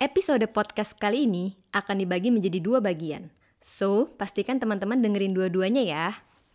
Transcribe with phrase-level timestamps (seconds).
[0.00, 3.28] Episode podcast kali ini akan dibagi menjadi dua bagian.
[3.60, 6.06] So, pastikan teman-teman dengerin dua-duanya ya.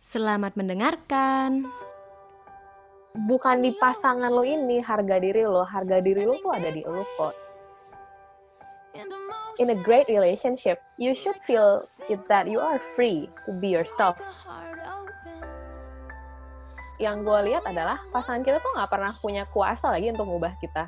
[0.02, 1.70] Selamat mendengarkan.
[3.24, 7.00] bukan di pasangan lo ini harga diri lo harga diri lo tuh ada di lo
[7.16, 7.32] kok
[9.56, 11.80] in a great relationship you should feel
[12.12, 14.20] it that you are free to be yourself
[17.00, 20.84] yang gue lihat adalah pasangan kita tuh nggak pernah punya kuasa lagi untuk mengubah kita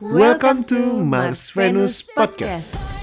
[0.00, 2.97] Welcome to Mars Venus Podcast.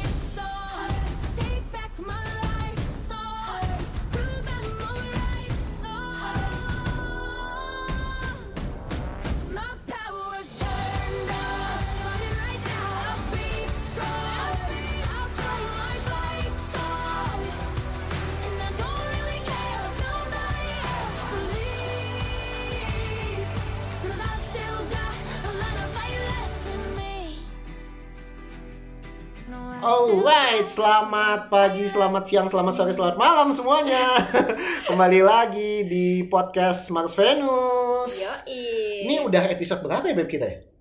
[29.85, 34.17] Alright, selamat pagi, selamat siang, selamat sore, selamat malam semuanya.
[34.89, 38.09] Kembali lagi di podcast Mars Venus.
[38.17, 39.05] Yoi.
[39.05, 40.74] Ini udah episode berapa ya Beb kita ya?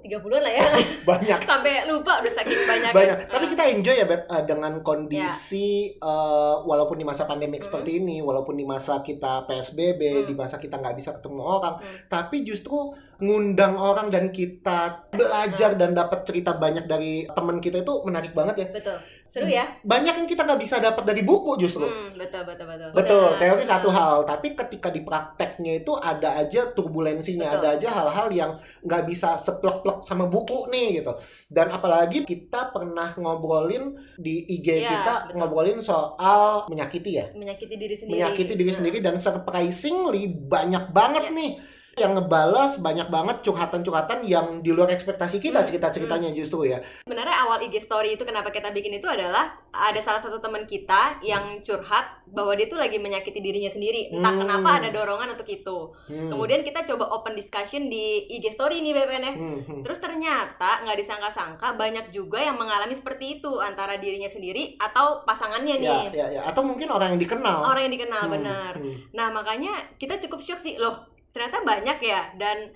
[0.00, 0.64] 30 lah ya.
[1.02, 1.38] Banyak.
[1.50, 2.92] Sampai lupa udah saking banyak.
[2.92, 3.16] Banyak.
[3.26, 6.02] Tapi kita enjoy ya Beb eh, dengan kondisi Ya.
[6.02, 7.68] eh, walaupun di masa pandemik Hmm.
[7.68, 10.26] seperti ini, walaupun di masa kita PSBB, Hmm.
[10.26, 11.96] di masa kita nggak bisa ketemu orang, Hmm.
[12.08, 17.92] tapi justru ngundang orang dan kita belajar dan dapat cerita banyak dari teman kita itu
[18.02, 18.68] menarik banget ya.
[18.72, 18.96] Betul.
[19.30, 19.62] Seru ya?
[19.86, 21.86] Banyak yang kita nggak bisa dapat dari buku justru.
[21.86, 22.90] Hmm, betul betul betul.
[22.90, 23.94] Betul, teori satu Hmm.
[23.94, 27.58] hal, tapi ketika di prakteknya itu ada aja turbulensinya, Betul.
[27.62, 28.50] ada aja hal-hal yang
[28.82, 31.14] nggak bisa seplek-plek sama buku nih gitu.
[31.46, 35.34] Dan apalagi kita pernah ngobrolin di IG Iya, kita betul.
[35.38, 38.14] ngobrolin soal menyakiti ya, Menyakiti diri sendiri.
[38.18, 38.78] menyakiti diri Hmm.
[38.82, 41.38] sendiri dan surprisingly banyak banget Iya.
[41.38, 41.50] nih
[41.92, 46.78] yang ngebalas banyak banget curhatan-curhatan yang di luar ekspektasi kita Hmm, cerita-ceritanya justru ya.
[47.02, 51.18] Sebenarnya awal IG story itu kenapa kita bikin itu adalah ada salah satu teman kita
[51.20, 54.10] yang curhat bahwa dia tuh lagi menyakiti dirinya sendiri.
[54.10, 54.40] Entah Hmm.
[54.40, 55.78] kenapa ada dorongan untuk itu.
[56.06, 56.30] Hmm.
[56.30, 59.34] Kemudian kita coba open discussion di IG story nih BPN ya.
[59.34, 59.80] Hmm, hmm.
[59.82, 65.76] Terus ternyata nggak disangka-sangka banyak juga yang mengalami seperti itu antara dirinya sendiri atau pasangannya
[65.76, 66.02] ya, nih.
[66.12, 66.42] ya, ya.
[66.44, 67.66] Atau mungkin orang yang dikenal.
[67.66, 68.72] Orang yang dikenal Hmm, benar.
[68.74, 68.94] hmm.
[69.10, 72.70] Nah makanya kita cukup shock sih loh ternyata banyak ya dan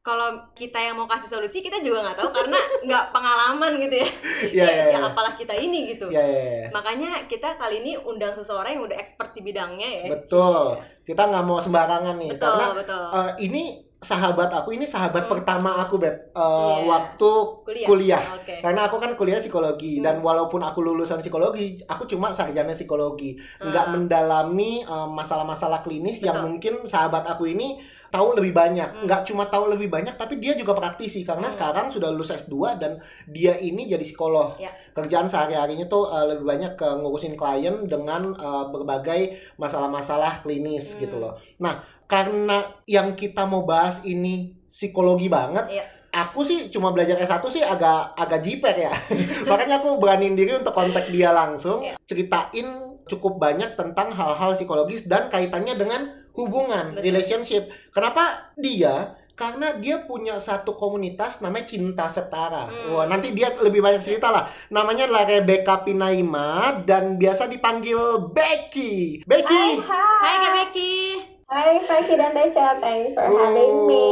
[0.00, 4.08] kalau kita yang mau kasih solusi kita juga nggak tahu karena nggak pengalaman gitu ya.
[4.08, 4.84] Iya, Ya, iya, iya.
[4.96, 6.08] siapalah kita ini gitu.
[6.08, 6.66] Ya, ya, ya.
[6.72, 10.04] Makanya kita kali ini undang seseorang yang udah expert di bidangnya ya.
[10.16, 10.80] Betul.
[11.04, 13.02] Kita nggak mau sembarangan nih Betul, karena betul.
[13.12, 13.62] eh, ini
[13.98, 15.32] sahabat aku ini sahabat Hmm.
[15.32, 16.86] pertama aku beb Eh, Iya.
[16.86, 17.30] waktu
[17.66, 17.86] kuliah.
[17.86, 18.22] kuliah.
[18.32, 18.54] Oke.
[18.58, 20.04] karena aku kan kuliah psikologi Hmm.
[20.06, 23.90] dan walaupun aku lulusan psikologi aku cuma sarjana psikologi nggak Ah.
[23.90, 26.46] mendalami eh, masalah-masalah klinis yang Betul.
[26.48, 27.74] mungkin sahabat aku ini
[28.08, 29.04] tahu lebih banyak Hmm.
[29.04, 31.52] nggak cuma tahu lebih banyak tapi dia juga praktisi karena Hmm.
[31.52, 34.70] sekarang sudah lulus S2 dan dia ini jadi psikolog Ya.
[34.94, 39.20] kerjaan sehari-harinya tuh eh, lebih banyak ke ngurusin klien dengan eh, berbagai
[39.58, 41.00] masalah-masalah klinis Hmm.
[41.00, 42.58] gitu loh nah karena
[42.88, 45.84] yang kita mau bahas ini psikologi banget Iya.
[46.10, 48.92] aku sih cuma belajar S1 sih agak agak jiper ya
[49.50, 52.00] makanya aku beraniin diri untuk kontak dia langsung Iya.
[52.08, 52.66] ceritain
[53.04, 56.00] cukup banyak tentang hal-hal psikologis dan kaitannya dengan
[56.32, 57.04] hubungan Betul.
[57.04, 62.66] relationship kenapa dia karena dia punya satu komunitas namanya Cinta Setara.
[62.66, 62.90] Hmm.
[62.90, 64.50] Wah, nanti dia lebih banyak cerita lah.
[64.66, 69.22] Namanya adalah Rebecca Pinaima dan biasa dipanggil Becky.
[69.22, 69.78] Becky.
[69.86, 71.37] Hai Kak Becky.
[71.48, 74.04] Hai Frankie dan Deca thanks for having me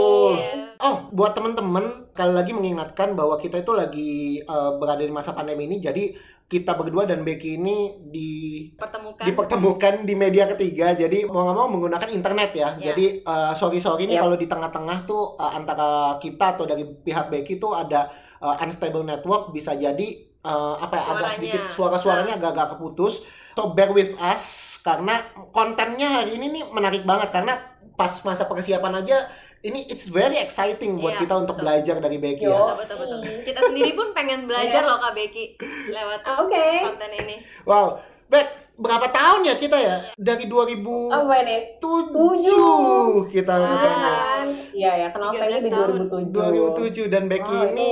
[0.77, 0.77] Oh.
[0.77, 4.13] Oh, buat teman-teman sekali lagi mengingatkan bahwa kita itu lagi
[4.45, 6.13] eh, berada di masa pandemi ini, jadi
[6.47, 8.31] kita berdua dan Becky ini di
[8.77, 9.25] Pertemukan.
[9.25, 12.77] dipertemukan di media ketiga, jadi mau nggak mau menggunakan internet ya.
[12.77, 12.93] Ya.
[12.93, 14.29] Jadi eh, sorry sorry nih Yap.
[14.29, 18.13] kalau di tengah-tengah tuh eh, antara kita atau dari pihak Becky tuh ada
[18.45, 21.35] eh, unstable network, bisa jadi eh, apa ya agak Suaranya.
[21.35, 23.15] sedikit suara-suaranya agak-agak keputus.
[23.53, 24.43] So bear with us
[24.81, 25.19] karena
[25.51, 27.59] kontennya hari ini nih menarik banget karena
[27.93, 29.27] pas masa persiapan aja
[29.59, 31.65] ini it's very exciting buat Iya, kita untuk betul.
[31.65, 32.53] belajar dari Becky Yo.
[32.53, 32.77] ya.
[32.77, 33.21] Betul, betul, betul.
[33.43, 34.87] Kita sendiri pun pengen belajar Iya.
[34.87, 35.45] loh Kak Becky
[35.89, 37.37] lewat oke konten ini.
[37.65, 37.87] Wow,
[38.27, 39.97] Bek, berapa tahun ya kita ya?
[40.15, 43.27] Dari 2007 apa nih Tujuh.
[43.29, 43.65] kita Ah.
[43.67, 44.05] ketemu.
[44.05, 45.89] kan iya ya kenal 13 Frankie di tahun.
[46.29, 47.89] 2007 2007 dan Becky Wow, ini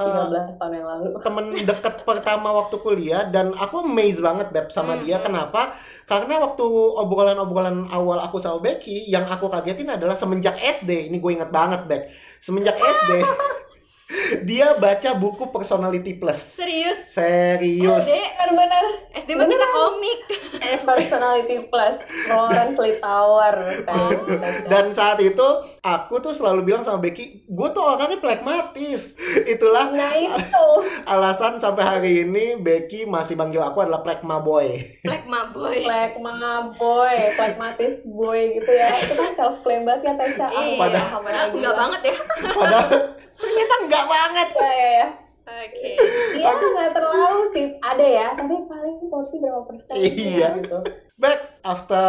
[0.00, 4.72] eh, 13 tahun yang lalu temen deket pertama waktu kuliah dan aku amazed banget Beb
[4.72, 5.20] sama Hmm, dia.
[5.20, 5.76] Kenapa?
[6.08, 6.64] Karena waktu
[6.98, 11.12] obrolan-obrolan awal aku sama Becky, yang aku kagetin adalah semenjak SD.
[11.12, 12.02] Ini gue inget banget, Beb.
[12.42, 13.10] Semenjak SD,
[14.40, 16.36] Dia baca buku Personality Plus.
[16.52, 16.98] Serius?
[17.06, 18.04] Serius.
[18.04, 20.18] Dek, Benar-benar SD mah kita komik.
[20.80, 21.94] personality plus
[22.26, 23.54] Lawrence Litauer
[23.84, 24.10] kan.
[24.66, 25.44] Dan saat itu
[25.80, 29.14] aku tuh selalu bilang sama Becky, gue tuh orangnya pragmatis.
[29.40, 30.66] Itulah nah itu
[31.04, 34.82] alasan sampai hari ini Becky masih manggil aku adalah pragma boy.
[35.02, 35.82] Black Ma Boy.
[35.82, 36.32] Plekma
[36.72, 38.94] boy, plekmatis boy gitu ya.
[38.96, 40.46] Itu kan self claim banget ya Tasha.
[40.50, 41.78] Iya, Pada- paham Enggak, lagi enggak lah.
[41.78, 42.16] banget ya.
[42.50, 42.88] Padahal
[44.30, 44.48] banget.
[44.54, 45.08] Ya, ya, ya.
[45.50, 45.90] Oke.
[46.30, 47.66] Iya nggak terlalu sih.
[47.82, 49.94] Ada ya, tapi paling porsi berapa persen?
[49.98, 50.62] Iya.
[50.62, 50.78] Gitu.
[51.18, 52.04] Back after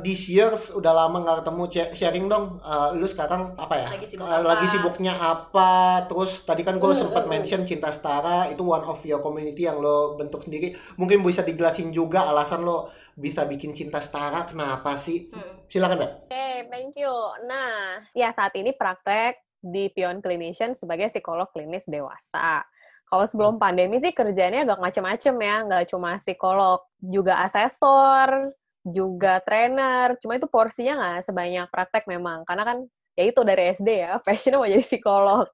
[0.00, 2.58] these years udah lama nggak ketemu Sh- sharing dong.
[2.64, 3.88] Uh, lu sekarang apa ya?
[3.92, 4.48] Lagi sibuk Uh, apa?
[4.48, 5.70] lagi sibuknya apa?
[6.08, 9.68] Terus tadi kan gue Hmm, sempat hmm, mention Cinta Setara itu one of your community
[9.68, 10.72] yang lo bentuk sendiri.
[10.96, 15.30] Mungkin bisa dijelasin juga alasan lo bisa bikin Cinta Setara kenapa sih?
[15.30, 15.68] Hmm.
[15.68, 16.10] Silakan, Bek.
[16.26, 17.12] Oke, thank you.
[17.44, 22.64] Nah, ya saat ini praktek di Pion Clinician sebagai psikolog klinis dewasa.
[23.10, 28.54] Kalau sebelum pandemi sih kerjanya agak macam-macam ya, nggak cuma psikolog, juga asesor,
[28.86, 30.14] juga trainer.
[30.22, 32.78] Cuma itu porsinya nggak sebanyak praktek memang, karena kan
[33.18, 35.46] ya itu dari SD ya, passionnya mau jadi psikolog.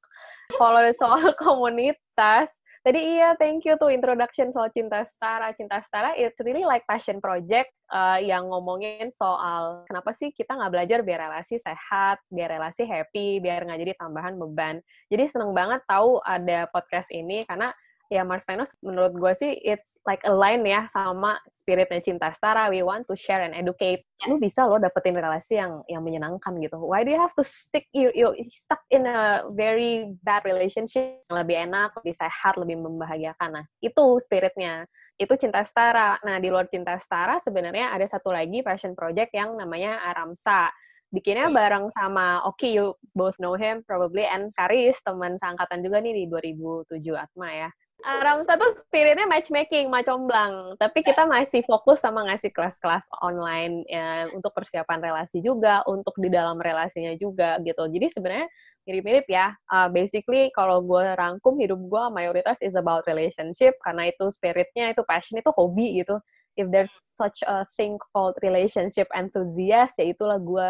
[0.53, 2.53] Kalau soal komunitas,
[2.87, 5.51] tadi iya thank you tuh introduction soal cinta setara.
[5.59, 10.71] Cinta setara it's really like passion project uh, yang ngomongin soal kenapa sih kita nggak
[10.71, 14.79] belajar biar relasi sehat, biar relasi happy, biar nggak jadi tambahan beban.
[15.11, 17.75] Jadi seneng banget tahu ada podcast ini karena
[18.09, 22.71] ya Mars Venus menurut gue sih it's like align ya sama spiritnya cinta setara.
[22.71, 24.07] We want to share and educate.
[24.31, 26.79] Lu bisa lo dapetin relasi yang yang menyenangkan gitu.
[26.81, 31.37] Why do you have to stick you you stuck in a very bad relationship yang
[31.43, 33.63] lebih enak, lebih sehat, lebih membahagiakan.
[33.63, 34.87] Nah itu spiritnya
[35.17, 36.21] itu cinta setara.
[36.21, 40.69] Nah, di luar cinta setara sebenarnya ada satu lagi passion project yang namanya Aramsa.
[41.09, 46.13] Bikinnya bareng sama Oki, you both know him probably, and Karis, teman seangkatan juga nih
[46.13, 47.71] di 2007 Atma ya.
[48.07, 50.79] Aramsa tuh spiritnya matchmaking, macomblang.
[50.79, 56.31] Tapi kita masih fokus sama ngasih kelas-kelas online ya, untuk persiapan relasi juga, untuk di
[56.31, 57.83] dalam relasinya juga gitu.
[57.91, 58.47] Jadi sebenarnya
[58.87, 59.51] mirip-mirip ya.
[59.67, 65.03] Uh, basically kalau gue rangkum hidup gue mayoritas is about relationship karena itu spiritnya, itu
[65.03, 66.23] passion, itu hobi gitu.
[66.57, 70.69] If there's such a thing called relationship enthusiast, ya itulah gue.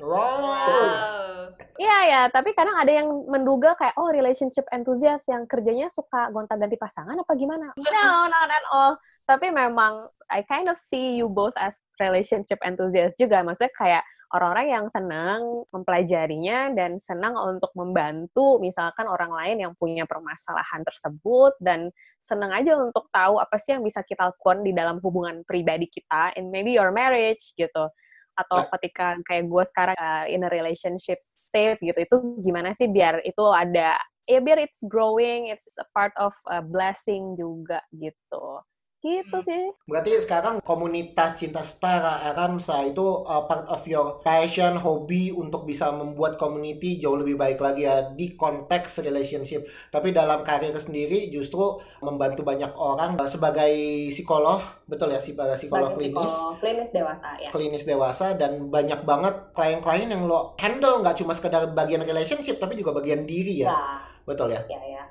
[0.00, 1.52] Wow.
[1.76, 6.76] Iya ya, tapi kadang ada yang menduga kayak oh relationship enthusiast yang kerjanya suka gonta-ganti
[6.76, 7.72] pasangan apa gimana?
[7.76, 8.92] No, not at all.
[9.26, 13.42] Tapi memang I kind of see you both as relationship enthusiast juga.
[13.42, 14.02] Maksudnya kayak
[14.34, 21.54] orang-orang yang senang mempelajarinya dan senang untuk membantu misalkan orang lain yang punya permasalahan tersebut
[21.62, 25.86] dan senang aja untuk tahu apa sih yang bisa kita lakukan di dalam hubungan pribadi
[25.90, 27.90] kita in maybe your marriage gitu.
[28.38, 33.22] Atau ketika kayak gue sekarang uh, in a relationship state gitu itu gimana sih biar
[33.26, 38.60] itu ada ya biar it's growing it's a part of a blessing juga gitu
[39.06, 39.70] gitu sih.
[39.86, 45.94] Berarti sekarang komunitas cinta setara Aramsa itu uh, part of your passion, hobi untuk bisa
[45.94, 49.62] membuat community jauh lebih baik lagi ya di konteks relationship.
[49.94, 53.70] Tapi dalam karir sendiri justru membantu banyak orang uh, sebagai
[54.10, 54.58] psikolog,
[54.90, 56.34] betul ya sebagai psikolog klinis.
[56.58, 57.50] klinis dewasa ya.
[57.54, 62.74] Klinis dewasa dan banyak banget klien-klien yang lo handle nggak cuma sekedar bagian relationship tapi
[62.74, 63.70] juga bagian diri ya.
[63.70, 63.78] Ya
[64.26, 64.60] betul ya?
[64.66, 65.04] Ya ya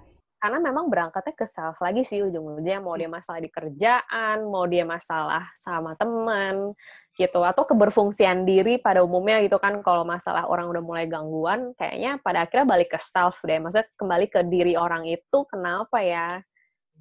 [0.45, 4.86] karena memang berangkatnya ke self lagi sih ujung-ujungnya mau dia masalah di kerjaan mau dia
[4.86, 6.69] masalah sama teman
[7.18, 7.42] gitu.
[7.42, 12.45] Atau keberfungsian diri pada umumnya gitu kan kalau masalah orang udah mulai gangguan kayaknya pada
[12.45, 13.57] akhirnya balik ke self deh.
[13.57, 16.38] Maksudnya kembali ke diri orang itu kenapa ya?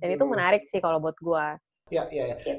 [0.01, 0.33] Dan itu Hmm.
[0.33, 1.61] menarik sih kalau buat gua
[1.95, 2.37] ya ya ya.
[2.43, 2.59] Gitu.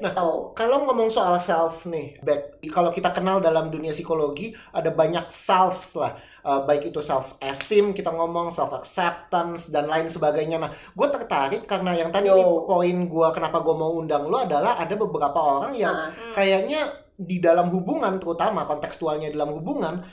[0.56, 5.96] Kalau ngomong soal self nih back kalau kita kenal dalam dunia psikologi ada banyak selves
[5.96, 6.16] lah.
[6.46, 10.62] Uh, baik itu self esteem kita ngomong self acceptance dan lain sebagainya.
[10.62, 14.78] Nah gue tertarik karena yang tadi nih poin gue kenapa gue mau undang lo adalah
[14.78, 16.32] ada beberapa orang yang Nah, Hmm.
[16.36, 16.80] kayaknya
[17.16, 20.04] di dalam hubungan terutama kontekstualnya dalam hubungan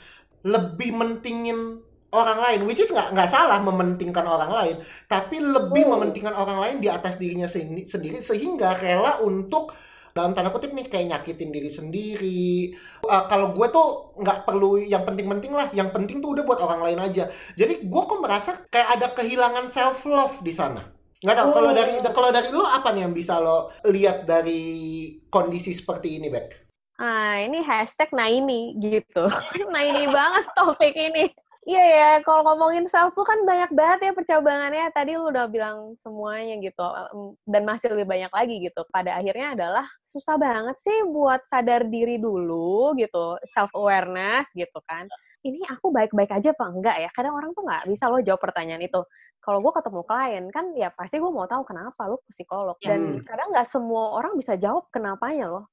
[0.44, 1.83] lebih mentingin
[2.14, 5.98] orang lain which is nggak nggak salah mementingkan orang lain tapi lebih Hmm.
[5.98, 9.74] mementingkan orang lain di atas dirinya sendi- sendiri sehingga rela untuk
[10.14, 12.46] dalam tanda kutip nih kayak nyakitin diri sendiri
[13.04, 16.80] Uh, kalau gue tuh nggak perlu yang penting-penting lah yang penting tuh udah buat orang
[16.80, 20.80] lain aja jadi gue kok merasa kayak ada kehilangan self love di sana
[21.20, 21.78] nggak tahu kalau Hmm.
[21.78, 24.62] dari kalau dari lo apa nih yang bisa lo lihat dari
[25.28, 26.48] kondisi seperti ini Bek?
[26.94, 29.26] Ah, ini hashtag nah ini gitu.
[29.74, 31.26] nah ini banget topik ini.
[31.64, 34.84] Iya ya, kalau ngomongin self lu kan banyak banget ya percobaannya.
[34.92, 36.84] Tadi lu udah bilang semuanya gitu,
[37.48, 38.84] dan masih lebih banyak lagi gitu.
[38.92, 45.08] Pada akhirnya adalah susah banget sih buat sadar diri dulu gitu, self awareness gitu kan.
[45.40, 47.08] Ini aku baik-baik aja apa enggak ya?
[47.16, 49.00] Kadang orang tuh nggak bisa lo jawab pertanyaan itu.
[49.40, 52.76] Kalau gue ketemu klien kan ya pasti gue mau tahu kenapa lo psikolog.
[52.84, 53.24] Dan Hmm.
[53.24, 55.64] kadang nggak semua orang bisa jawab kenapanya loh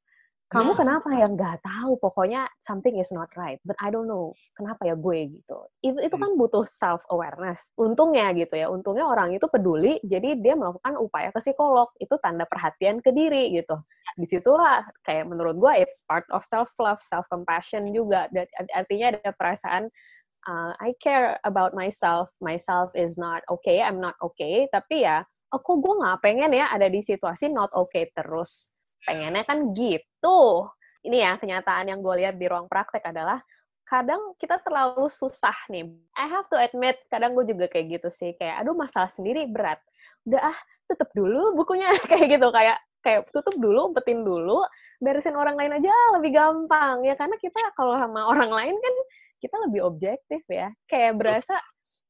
[0.51, 1.31] kamu kenapa ya?
[1.31, 4.36] Nggak tahu pokoknya something is not right but I don't know.
[4.51, 5.58] Kenapa ya gue gitu?
[5.79, 10.60] Itu itu kan butuh self awareness untungnya gitu ya untungnya orang itu peduli jadi dia
[10.60, 11.88] melakukan upaya ke psikolog.
[12.03, 13.79] Itu tanda perhatian ke diri gitu.
[14.20, 18.43] Di situlah kayak menurut gue it's part of self love self compassion juga dan
[18.75, 19.88] artinya ada perasaan
[20.51, 22.27] uh, I care about myself.
[22.43, 24.67] Myself is not okay I'm not okay.
[24.67, 25.24] Tapi ya
[25.55, 28.67] oh kok gue nggak pengen ya ada di situasi not okay terus
[29.05, 30.70] pengennya kan gitu.
[31.01, 33.41] Ini ya kenyataan yang gue lihat di ruang praktek adalah
[33.91, 35.84] kadang kita terlalu susah nih.
[36.15, 38.31] I have to admit, kadang gue juga kayak gitu sih.
[38.39, 39.81] Kayak, aduh masalah sendiri berat.
[40.24, 41.91] Udah ah, tutup dulu bukunya.
[42.12, 44.62] kayak gitu, kayak kayak tutup dulu, umpetin dulu,
[45.01, 47.03] beresin orang lain aja lebih gampang.
[47.03, 48.96] Ya karena kita kalau sama orang lain kan
[49.41, 50.70] kita lebih objektif ya.
[50.86, 51.58] Kayak berasa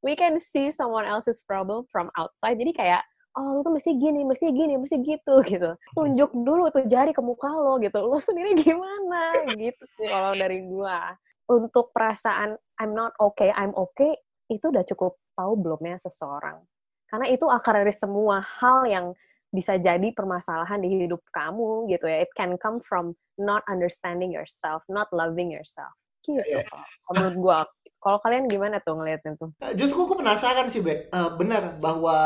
[0.03, 2.59] we can see someone else's problem from outside.
[2.59, 5.69] Jadi kayak oh lu tuh mesti gini, mesti gini, mesti gitu gitu.
[5.95, 7.99] Tunjuk dulu tuh jari ke muka lo gitu.
[8.03, 11.15] Lo sendiri gimana gitu sih kalau dari gua.
[11.47, 14.15] Untuk perasaan I'm not okay, I'm okay
[14.47, 16.59] itu udah cukup tahu belum ya seseorang.
[17.07, 19.05] Karena itu akar dari semua hal yang
[19.51, 22.23] bisa jadi permasalahan di hidup kamu gitu ya.
[22.23, 25.91] It can come from not understanding yourself, not loving yourself.
[26.23, 26.63] Gitu Iya.
[26.67, 27.59] kalau menurut gua.
[28.01, 29.53] Kalau kalian gimana tuh ngeliatnya tuh?
[29.77, 31.13] Justru gue penasaran sih, Bek.
[31.13, 32.17] Eh, benar bahwa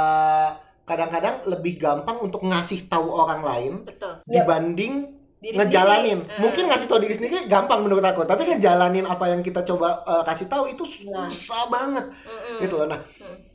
[0.86, 4.22] kadang-kadang lebih gampang untuk ngasih tahu orang lain Betul.
[4.24, 4.94] dibanding
[5.36, 6.20] Diri ngejalanin.
[6.26, 6.34] sendiri.
[6.34, 6.42] Eh.
[6.42, 10.24] Mungkin ngasih tahu diri sendiri gampang menurut aku, tapi ngejalanin apa yang kita coba eh,
[10.24, 11.30] kasih tahu itu Nah.
[11.30, 12.58] susah banget Mm-mm.
[12.62, 12.88] gitu loh.
[12.88, 13.02] Nah,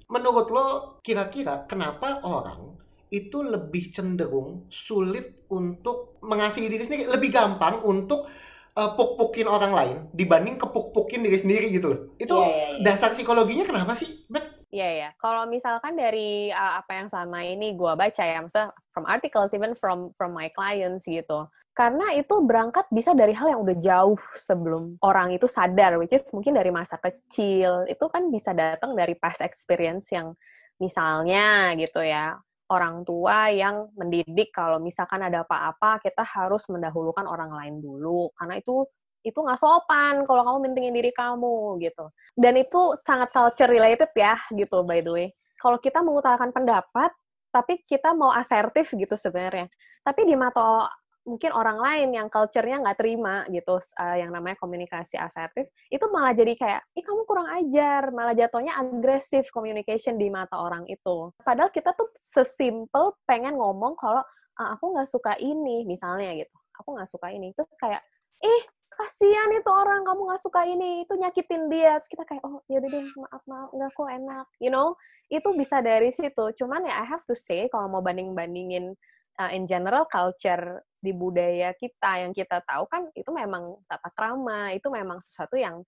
[0.06, 0.66] menurut lo
[1.00, 2.78] kira-kira kenapa orang
[3.10, 8.30] itu lebih cenderung sulit untuk mengasihi diri sendiri, lebih gampang untuk
[8.70, 12.00] eh, puk-pukin orang lain dibanding kepuk-pukin diri sendiri gitu loh.
[12.16, 12.82] Itu Iya, iya, iya.
[12.86, 14.59] dasar psikologinya kenapa sih, Bek?
[14.70, 15.08] Iya ya.
[15.18, 19.74] Kalau misalkan dari uh, apa yang selama ini gue baca ya, maksudnya from articles even
[19.74, 21.50] from from my clients gitu.
[21.74, 26.22] Karena itu berangkat bisa dari hal yang udah jauh sebelum orang itu sadar, which is
[26.30, 27.82] mungkin dari masa kecil.
[27.90, 30.38] Itu kan bisa datang dari past experience yang
[30.78, 32.38] misalnya gitu ya
[32.70, 38.62] orang tua yang mendidik kalau misalkan ada apa-apa kita harus mendahulukan orang lain dulu karena
[38.62, 38.86] itu
[39.20, 42.08] itu nggak sopan kalau kamu mentingin diri kamu gitu.
[42.32, 45.28] Dan itu sangat culture related ya gitu by the way.
[45.60, 47.12] Kalau kita mengutarakan pendapat
[47.50, 49.68] tapi kita mau asertif gitu sebenarnya.
[50.00, 50.88] Tapi di mata
[51.20, 56.32] mungkin orang lain yang culture-nya nggak terima gitu uh, yang namanya komunikasi asertif itu malah
[56.32, 58.08] jadi kayak ih kamu kurang ajar.
[58.08, 61.28] Malah jatuhnya agresif communication di mata orang itu.
[61.44, 64.24] Padahal kita tuh sesimpel pengen ngomong kalau
[64.56, 66.56] "Ah, aku nggak suka ini misalnya gitu.
[66.80, 67.52] Aku nggak suka ini.
[67.52, 68.00] Terus kayak
[68.40, 71.96] ih kasihan itu orang kamu nggak suka ini itu nyakitin dia.
[71.98, 74.46] Terus kita kayak oh ya deh maaf maaf nggak kok enak.
[74.58, 74.98] You know?
[75.30, 76.44] Itu bisa dari situ.
[76.58, 78.98] Cuman ya I have to say kalau mau banding bandingin
[79.40, 84.76] uh, in general culture di budaya kita yang kita tahu kan itu memang tata krama
[84.76, 85.80] itu memang sesuatu yang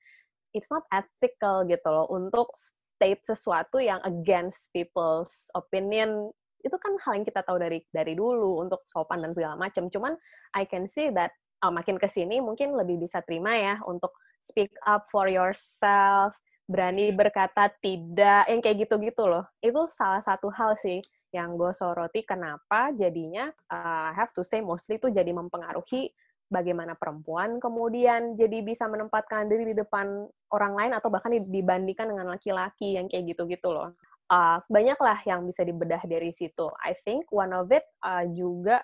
[0.57, 6.33] it's not ethical gitu loh untuk state sesuatu yang against people's opinion.
[6.63, 9.91] Itu kan hal yang kita tahu dari dari dulu untuk sopan dan segala macam.
[9.91, 10.15] Cuman
[10.55, 14.75] I can see that uh, makin ke sini mungkin lebih bisa terima ya untuk speak
[14.85, 16.35] up for yourself
[16.67, 21.03] berani berkata tidak yang kayak gitu-gitu loh itu salah satu hal sih
[21.33, 26.13] yang gue soroti kenapa jadinya uh, I have to say mostly itu jadi mempengaruhi
[26.53, 32.29] bagaimana perempuan kemudian jadi bisa menempatkan diri di depan orang lain atau bahkan dibandingkan dengan
[32.29, 33.97] laki-laki yang kayak gitu-gitu loh.
[34.29, 36.69] Uh, banyaklah yang bisa dibedah dari situ.
[36.81, 38.81] I think one of it uh, juga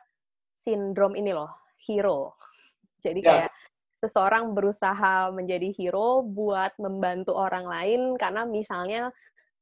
[0.56, 1.48] sindrom ini loh,
[1.84, 2.36] hero.
[3.00, 3.28] Jadi Ya.
[3.46, 3.52] kayak
[3.98, 9.10] seseorang berusaha menjadi hero buat membantu orang lain karena misalnya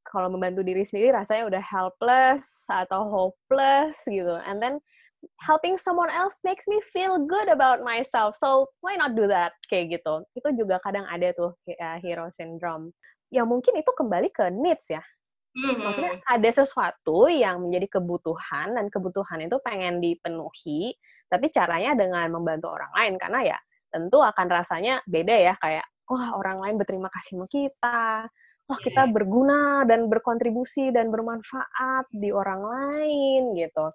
[0.04, 4.38] kalau membantu diri sendiri rasanya udah helpless atau hopeless gitu.
[4.44, 4.78] And then
[5.42, 8.38] helping someone else makes me feel good about myself.
[8.38, 9.56] So why not do that?
[9.66, 10.22] Kayak gitu.
[10.36, 12.94] Itu juga kadang ada tuh ya, hero syndrome.
[13.32, 15.02] Ya mungkin itu kembali ke needs ya.
[15.56, 15.80] Mhm.
[15.82, 20.94] Maksudnya ada sesuatu yang menjadi kebutuhan dan kebutuhan itu pengen dipenuhi,
[21.26, 23.58] tapi caranya dengan membantu orang lain karena ya
[23.90, 28.00] tentu akan rasanya beda ya kayak wah orang lain berterima kasih sama kita,
[28.70, 33.90] wah kita berguna dan berkontribusi dan bermanfaat di orang lain gitu.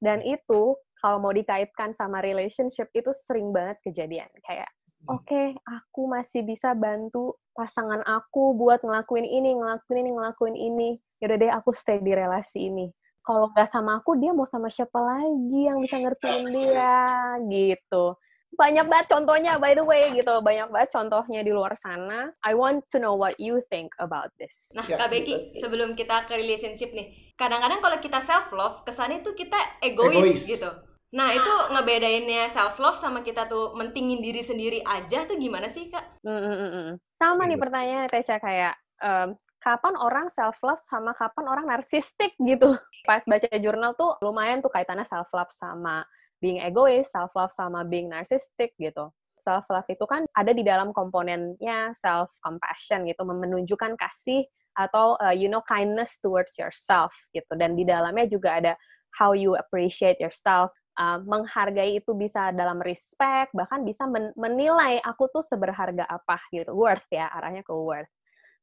[0.00, 4.68] Dan itu kalau mau dikaitkan sama relationship itu sering banget kejadian kayak
[5.08, 10.90] oke okay, aku masih bisa bantu pasangan aku buat ngelakuin ini, ngelakuin ini, ngelakuin ini.
[11.20, 12.88] Yaudah deh aku stay di relasi ini.
[13.20, 18.16] Kalau nggak sama aku, dia mau sama siapa lagi yang bisa ngertiin dia, gitu.
[18.50, 20.42] Banyak banget contohnya by the way gitu.
[20.42, 22.34] Banyak banget contohnya di luar sana.
[22.42, 24.74] I want to know what you think about this.
[24.74, 27.32] Nah ya, Kak Becky sebelum kita ke relationship nih.
[27.38, 30.42] Kadang-kadang kalau kita self love kesannya tuh kita egois, egois.
[30.50, 30.70] gitu.
[31.14, 35.90] Nah itu ngebedainnya self love sama kita tuh mentingin diri sendiri aja tuh gimana sih
[35.90, 36.22] kak?
[36.26, 36.88] Mm -mm.
[37.14, 42.74] Sama nih pertanyaannya Tesha kayak um, kapan orang self love sama kapan orang narsistik gitu.
[43.08, 46.02] Pas baca jurnal tuh lumayan tuh kaitannya self love sama
[46.40, 49.12] being egois, self love sama being narcissistic gitu.
[49.40, 54.44] Self love itu kan ada di dalam komponennya self compassion gitu, menunjukkan kasih
[54.76, 57.52] atau uh, you know kindness towards yourself gitu.
[57.56, 58.72] Dan di dalamnya juga ada
[59.16, 60.72] how you appreciate yourself.
[61.00, 66.76] Uh, menghargai itu bisa dalam respect, bahkan bisa men menilai aku tuh seberharga apa gitu,
[66.76, 68.10] worth ya, arahnya ke worth.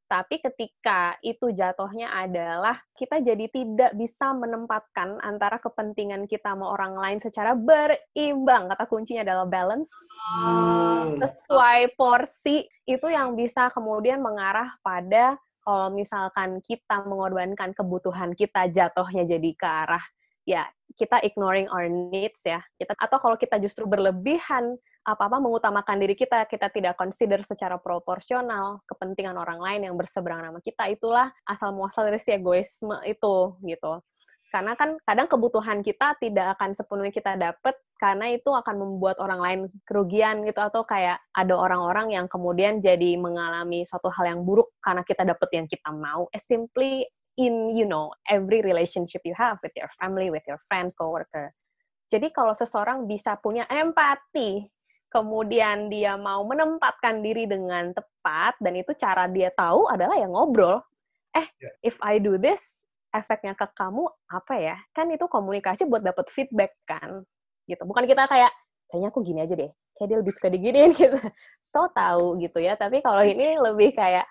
[0.08, 6.96] Tapi ketika itu jatuhnya adalah kita jadi tidak bisa menempatkan antara kepentingan kita sama orang
[6.96, 8.72] lain secara berimbang.
[8.72, 9.92] Kata kuncinya adalah balance.
[10.32, 11.20] Hmm.
[11.20, 19.28] Sesuai porsi itu yang bisa kemudian mengarah pada kalau misalkan kita mengorbankan kebutuhan kita jatuhnya
[19.28, 20.04] jadi ke arah
[20.48, 20.64] ya
[20.96, 22.58] kita ignoring our needs ya.
[22.80, 24.74] Kita atau kalau kita justru berlebihan
[25.08, 30.60] apa-apa mengutamakan diri kita, kita tidak consider secara proporsional kepentingan orang lain yang berseberangan sama
[30.60, 34.04] kita, itulah asal muasal dari si egoisme itu gitu.
[34.48, 39.40] Karena kan kadang kebutuhan kita tidak akan sepenuhnya kita dapat karena itu akan membuat orang
[39.42, 44.72] lain kerugian gitu atau kayak ada orang-orang yang kemudian jadi mengalami suatu hal yang buruk
[44.80, 46.32] karena kita dapat yang kita mau.
[46.32, 47.04] As simply
[47.36, 51.52] in you know every relationship you have with your family, with your friends, coworker.
[52.08, 54.64] Jadi kalau seseorang bisa punya empati
[55.08, 60.80] kemudian dia mau menempatkan diri dengan tepat dan itu cara dia tahu adalah yang ngobrol.
[61.36, 61.74] Eh, yeah.
[61.84, 64.76] if I do this, efeknya ke kamu apa ya?
[64.92, 67.24] Kan itu komunikasi buat dapat feedback kan.
[67.64, 67.80] Gitu.
[67.84, 68.52] Bukan kita kayak
[68.88, 69.72] kayaknya aku gini aja deh.
[69.96, 71.18] Kayak dia lebih suka diginiin gitu.
[71.60, 72.76] So tahu gitu ya.
[72.76, 74.28] Tapi kalau ini lebih kayak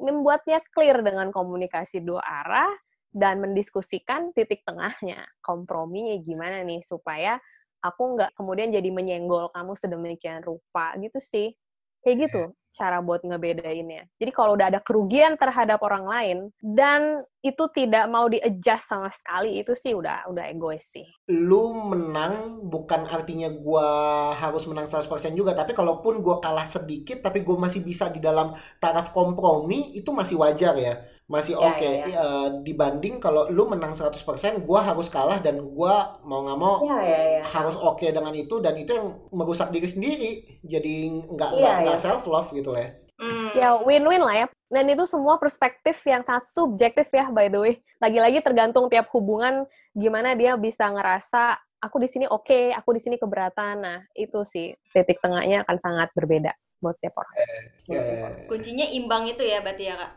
[0.00, 2.72] membuatnya clear dengan komunikasi dua arah
[3.10, 7.42] dan mendiskusikan titik tengahnya, komprominya gimana nih supaya
[7.80, 11.56] aku nggak kemudian jadi menyenggol kamu sedemikian rupa gitu sih
[12.04, 14.06] kayak gitu cara buat ngebedainnya.
[14.16, 19.58] Jadi kalau udah ada kerugian terhadap orang lain dan itu tidak mau di-adjust sama sekali,
[19.58, 21.04] itu sih udah udah egois sih.
[21.26, 27.42] Lu menang bukan artinya gua harus menang 100% juga, tapi kalaupun gua kalah sedikit tapi
[27.42, 30.94] gua masih bisa di dalam taraf kompromi, itu masih wajar ya
[31.30, 31.94] masih ya, oke okay.
[32.02, 32.18] ya, ya.
[32.18, 34.18] uh, dibanding kalau lu menang 100%
[34.66, 37.42] gua harus kalah dan gua mau nggak mau ya, ya, ya.
[37.46, 40.30] harus oke okay dengan itu dan itu yang merusak diri sendiri
[40.66, 41.94] jadi nggak nggak ya, ya.
[41.94, 42.90] self love gitu lah
[43.20, 43.52] Hmm.
[43.52, 44.46] Ya win-win lah ya.
[44.72, 47.74] Dan itu semua perspektif yang sangat subjektif ya by the way.
[48.00, 53.00] Lagi-lagi tergantung tiap hubungan gimana dia bisa ngerasa aku di sini oke, okay, aku di
[53.04, 53.84] sini keberatan.
[53.84, 57.34] Nah, itu sih titik tengahnya akan sangat berbeda buat tiap orang.
[57.36, 57.60] Eh,
[57.92, 58.48] yeah.
[58.48, 60.12] Kuncinya imbang itu ya berarti ya, Kak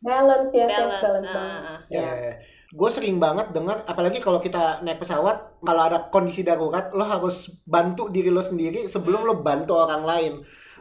[0.00, 1.80] balance ya balance, balance uh, banget.
[1.92, 2.00] Ya.
[2.00, 2.32] ya.
[2.70, 7.60] Gue sering banget dengar, apalagi kalau kita naik pesawat, kalau ada kondisi darurat, lo harus
[7.66, 10.32] bantu diri lo sendiri sebelum lo bantu orang lain.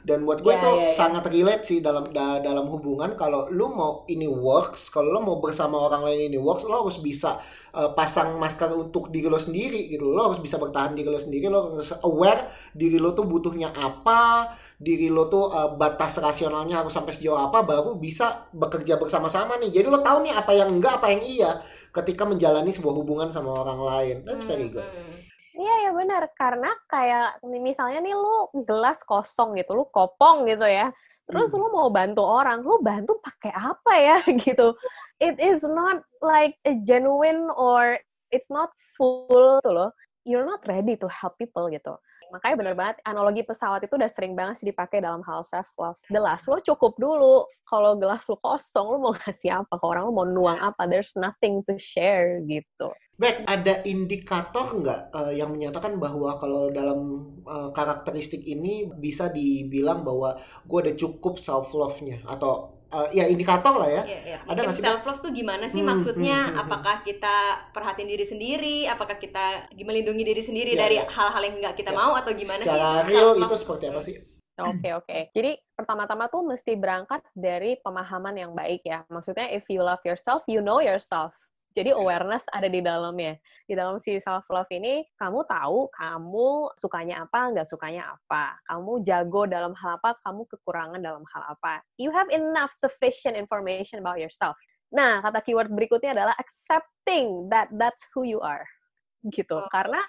[0.03, 0.95] Dan buat gue yeah, itu yeah, yeah.
[0.95, 3.13] sangat relate sih dalam da, dalam hubungan.
[3.19, 6.97] Kalau lo mau ini works, kalau lo mau bersama orang lain ini works, lo harus
[7.03, 7.37] bisa
[7.75, 10.07] uh, pasang masker untuk diri lo sendiri gitu.
[10.09, 11.51] Lo harus bisa bertahan diri lo sendiri.
[11.51, 16.95] Lo harus aware diri lo tuh butuhnya apa, diri lo tuh uh, batas rasionalnya harus
[16.95, 19.69] sampai sejauh apa, baru bisa bekerja bersama-sama nih.
[19.69, 21.51] Jadi lo tahu nih apa yang enggak, apa yang iya
[21.89, 24.15] ketika menjalani sebuah hubungan sama orang lain.
[24.23, 24.85] That's very good.
[25.59, 30.87] Iya ya benar karena kayak misalnya nih lu gelas kosong gitu, lu kopong gitu ya.
[31.27, 31.59] Terus hmm.
[31.59, 34.71] lu mau bantu orang, lu bantu pakai apa ya gitu.
[35.19, 37.99] It is not like a genuine or
[38.31, 39.91] it's not full tuh loh.
[40.23, 41.99] You're not ready to help people gitu.
[42.29, 45.97] Makanya bener banget, analogi pesawat itu udah sering banget sih dipakai dalam hal self-love.
[46.07, 47.45] Gelas lo cukup dulu.
[47.65, 49.75] Kalau gelas lo kosong, lo mau kasih apa?
[49.75, 50.85] Ke orang lo mau nuang apa?
[50.85, 52.93] There's nothing to share gitu.
[53.19, 56.99] Baik, ada indikator nggak uh, yang menyatakan bahwa kalau dalam
[57.43, 62.23] uh, karakteristik ini bisa dibilang bahwa gue udah cukup self-love-nya?
[62.23, 64.03] Atau uh, ya indikator lah ya.
[64.05, 64.37] Iya, iya.
[64.45, 64.83] Ada nggak sih?
[64.83, 66.37] Self love tuh gimana sih hmm, maksudnya?
[66.49, 67.35] Hmm, hmm, apakah kita
[67.73, 68.77] perhatiin diri sendiri?
[68.89, 71.05] Apakah kita melindungi diri sendiri ya, dari ya.
[71.07, 71.97] hal-hal yang nggak kita ya.
[71.97, 73.07] mau atau gimana Secara sih?
[73.13, 74.15] real itu seperti apa sih?
[74.59, 75.07] Oke okay, oke.
[75.07, 75.21] Okay.
[75.31, 79.07] Jadi pertama-tama tuh mesti berangkat dari pemahaman yang baik ya.
[79.07, 81.31] Maksudnya if you love yourself, you know yourself.
[81.79, 83.39] Jadi awareness ada di dalamnya.
[83.63, 88.59] Di dalam si self love ini, kamu tahu kamu sukanya apa, nggak sukanya apa.
[88.67, 91.79] Kamu jago dalam hal apa, kamu kekurangan dalam hal apa.
[91.95, 94.59] You have enough sufficient information about yourself.
[94.91, 98.67] Nah, kata keyword berikutnya adalah accepting that that's who you are.
[99.23, 99.55] Gitu.
[99.55, 99.71] Oh.
[99.71, 100.03] Karena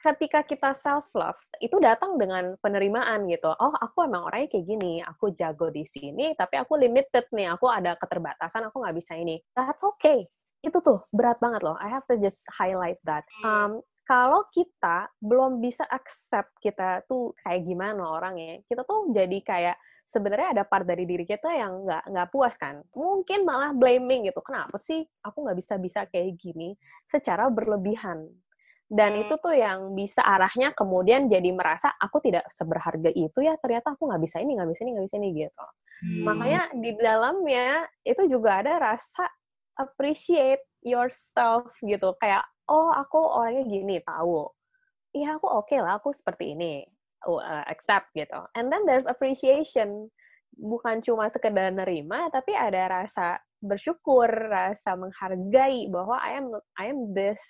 [0.00, 3.52] ketika kita self love itu datang dengan penerimaan gitu.
[3.52, 4.92] Oh, aku emang orangnya kayak gini.
[5.04, 7.52] Aku jago di sini, tapi aku limited nih.
[7.52, 8.72] Aku ada keterbatasan.
[8.72, 9.38] Aku nggak bisa ini.
[9.52, 10.24] That's okay.
[10.64, 11.76] Itu tuh berat banget loh.
[11.76, 13.28] I have to just highlight that.
[13.44, 19.76] Um, kalau kita belum bisa accept kita tuh kayak gimana orangnya, kita tuh jadi kayak
[20.02, 22.82] sebenarnya ada part dari diri kita yang nggak nggak puas kan.
[22.90, 24.42] Mungkin malah blaming gitu.
[24.42, 26.74] Kenapa sih aku nggak bisa bisa kayak gini
[27.06, 28.26] secara berlebihan
[28.90, 29.22] dan hmm.
[29.22, 34.10] itu tuh yang bisa arahnya kemudian jadi merasa aku tidak seberharga itu ya ternyata aku
[34.10, 35.66] nggak bisa ini nggak bisa ini nggak bisa ini gitu.
[36.00, 36.24] Hmm.
[36.24, 39.28] makanya di dalamnya itu juga ada rasa
[39.80, 42.12] appreciate yourself gitu.
[42.20, 44.48] Kayak oh aku orangnya gini tahu.
[45.16, 46.84] Iya aku oke okay lah aku seperti ini.
[47.20, 48.40] Uh, accept gitu.
[48.56, 50.08] And then there's appreciation.
[50.56, 56.48] Bukan cuma sekedar nerima tapi ada rasa bersyukur rasa menghargai bahwa I am
[56.80, 57.40] I am this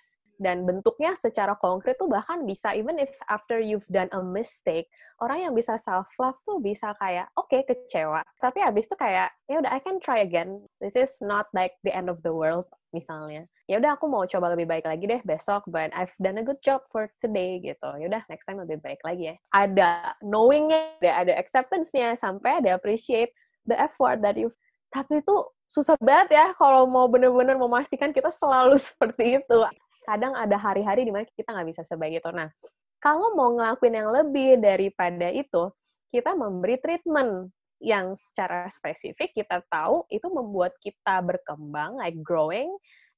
[0.41, 4.89] dan bentuknya secara konkret tuh bahkan bisa even if after you've done a mistake
[5.21, 8.25] orang yang bisa self love tuh bisa kayak oke okay, kecewa.
[8.41, 10.65] Tapi habis itu kayak ya udah I can try again.
[10.81, 12.65] This is not like the end of the world
[12.97, 13.45] misalnya.
[13.69, 16.65] Ya udah aku mau coba lebih baik lagi deh besok but I've done a good
[16.65, 17.91] job for today gitu.
[18.01, 19.37] Ya udah next time lebih baik lagi ya.
[19.53, 23.37] Ada knowingnya ada ada acceptance-nya sampai ada appreciate
[23.69, 24.49] the effort that you
[24.91, 25.37] tapi itu
[25.71, 29.59] susah banget ya kalau mau bener-bener memastikan kita selalu seperti itu
[30.05, 32.31] kadang ada hari-hari di mana kita nggak bisa sebaik itu.
[32.33, 32.49] Nah,
[33.01, 35.73] kalau mau ngelakuin yang lebih daripada itu,
[36.13, 37.49] kita memberi treatment
[37.81, 42.69] yang secara spesifik kita tahu itu membuat kita berkembang, like growing,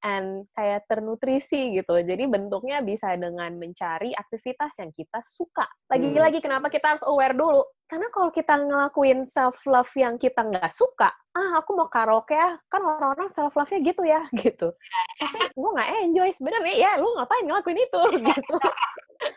[0.07, 1.99] and kayak ternutrisi gitu.
[1.99, 5.67] Jadi bentuknya bisa dengan mencari aktivitas yang kita suka.
[5.91, 6.47] Lagi-lagi hmm.
[6.47, 7.67] kenapa kita harus aware dulu?
[7.93, 12.57] Karena kalau kita ngelakuin self love yang kita nggak suka, ah aku mau karaoke ya,
[12.73, 14.73] kan orang-orang self love-nya gitu ya, gitu.
[15.21, 16.73] Tapi gue nggak enjoy sebenarnya.
[16.73, 18.03] Ya, lu ngapain ngelakuin itu
[18.33, 18.57] gitu.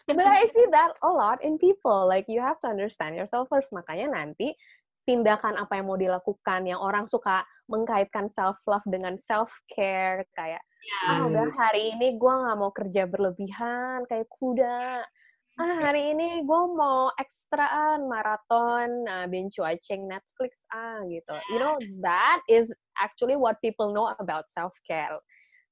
[0.08, 2.08] But I see that a lot in people.
[2.08, 3.76] Like you have to understand yourself first.
[3.76, 4.56] Makanya nanti
[5.04, 10.64] tindakan apa yang mau dilakukan yang orang suka mengkaitkan self love dengan self care kayak
[10.82, 11.22] yeah.
[11.22, 15.06] ah udah hari ini gue nggak mau kerja berlebihan kayak kuda
[15.56, 21.80] ah hari ini gue mau ekstraan maraton nah binge watching Netflix ah gitu you know
[22.04, 22.68] that is
[23.00, 25.16] actually what people know about self care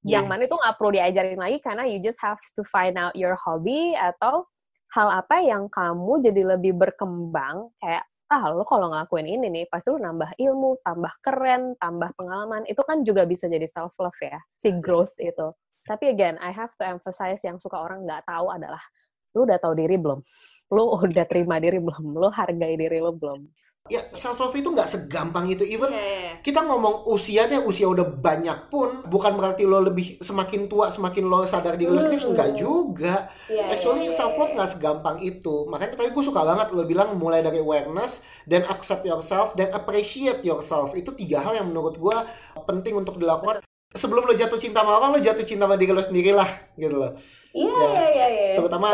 [0.07, 0.19] yeah.
[0.23, 3.35] yang mana itu nggak perlu diajarin lagi karena you just have to find out your
[3.35, 4.47] hobby atau
[4.95, 9.93] hal apa yang kamu jadi lebih berkembang kayak ah lo kalau ngelakuin ini nih pasti
[9.93, 12.65] lo nambah ilmu, tambah keren, tambah pengalaman.
[12.65, 15.53] Itu kan juga bisa jadi self love ya, si growth itu.
[15.85, 18.81] Tapi again, I have to emphasize yang suka orang nggak tahu adalah
[19.33, 20.19] lu udah tahu diri belum?
[20.73, 22.17] Lu udah terima diri belum?
[22.17, 23.49] Lu hargai diri lu belum?
[23.91, 25.67] Ya self love itu nggak segampang itu.
[25.67, 26.39] Even yeah.
[26.39, 31.27] kita ngomong usia deh, usia udah banyak pun bukan berarti lo lebih semakin tua semakin
[31.27, 32.07] lo sadar diri lo hmm.
[32.07, 33.27] sendiri enggak juga.
[33.51, 35.67] Yeah, Actually yeah, yeah, self love nggak segampang itu.
[35.67, 40.39] Makanya tadi gue suka banget lo bilang mulai dari awareness dan accept yourself dan appreciate
[40.47, 40.95] yourself.
[40.95, 42.17] Itu tiga hal yang menurut gue
[42.63, 43.59] penting untuk dilakukan
[43.93, 46.97] sebelum lo jatuh cinta sama orang lo jatuh cinta sama diri lo sendiri lah gitu
[46.97, 47.13] loh
[47.53, 47.87] iya ya.
[47.93, 48.55] iya iya ya.
[48.57, 48.89] terutama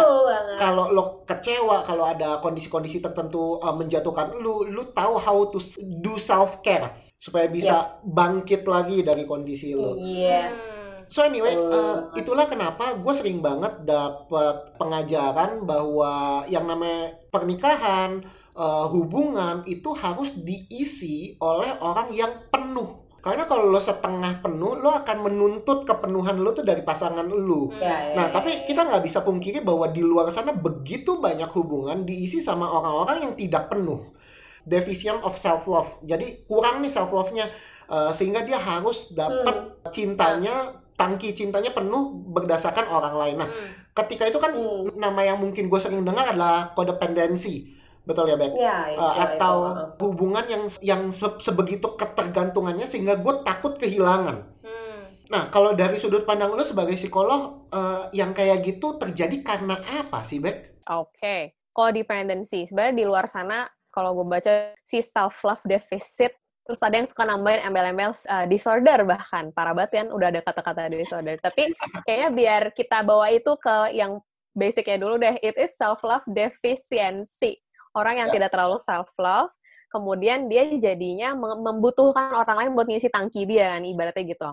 [0.60, 5.58] kalau lo kecewa kalau ada kondisi-kondisi tertentu uh, menjatuhkan lo lo tahu how to
[6.04, 7.84] do self care supaya bisa yeah.
[8.04, 10.78] bangkit lagi dari kondisi lo iya yeah.
[11.10, 18.22] So anyway, uh, itulah kenapa gue sering banget dapat pengajaran bahwa yang namanya pernikahan,
[18.54, 24.96] uh, hubungan itu harus diisi oleh orang yang penuh karena kalau lo setengah penuh, lo
[24.96, 27.68] akan menuntut kepenuhan lo tuh dari pasangan lo.
[27.76, 31.52] Ya, ya, nah, ya, tapi kita nggak bisa pungkiri bahwa di luar sana begitu banyak
[31.52, 34.16] hubungan diisi sama orang-orang yang tidak penuh.
[34.64, 36.00] Deficient of self love.
[36.08, 37.52] Jadi kurang nih self love-nya
[37.92, 39.92] uh, sehingga dia harus dapat hmm.
[39.92, 43.36] cintanya tangki cintanya penuh berdasarkan orang lain.
[43.44, 43.96] Nah, hmm.
[43.96, 44.96] ketika itu kan hmm.
[44.96, 48.52] nama yang mungkin gue sering dengar adalah kodependensi betul ya Bek?
[48.56, 50.06] Ya, ya, uh, atau itu.
[50.06, 51.02] hubungan yang yang
[51.40, 54.38] sebegitu ketergantungannya sehingga gue takut kehilangan.
[54.64, 55.02] Hmm.
[55.30, 60.24] Nah kalau dari sudut pandang lo sebagai psikolog uh, yang kayak gitu terjadi karena apa
[60.26, 60.84] sih Bek?
[60.90, 61.42] Oke, okay.
[61.76, 66.34] codependency sebenarnya di luar sana kalau gue baca si self love deficit
[66.70, 70.94] terus ada yang suka nambahin embel-embel uh, disorder bahkan para banget kan udah ada kata-kata
[70.94, 71.74] disorder tapi
[72.06, 74.22] kayaknya biar kita bawa itu ke yang
[74.54, 77.58] basicnya dulu deh it is self love deficiency
[77.96, 78.42] orang yang ya.
[78.42, 79.50] tidak terlalu self love
[79.90, 84.50] kemudian dia jadinya membutuhkan orang lain buat ngisi tangki dia kan ibaratnya gitu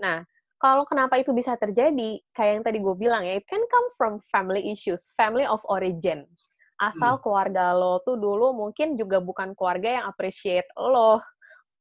[0.00, 0.24] nah
[0.60, 4.20] kalau kenapa itu bisa terjadi, kayak yang tadi gue bilang ya, it can come from
[4.28, 6.28] family issues, family of origin.
[6.76, 7.22] Asal hmm.
[7.24, 11.24] keluarga lo tuh dulu mungkin juga bukan keluarga yang appreciate lo,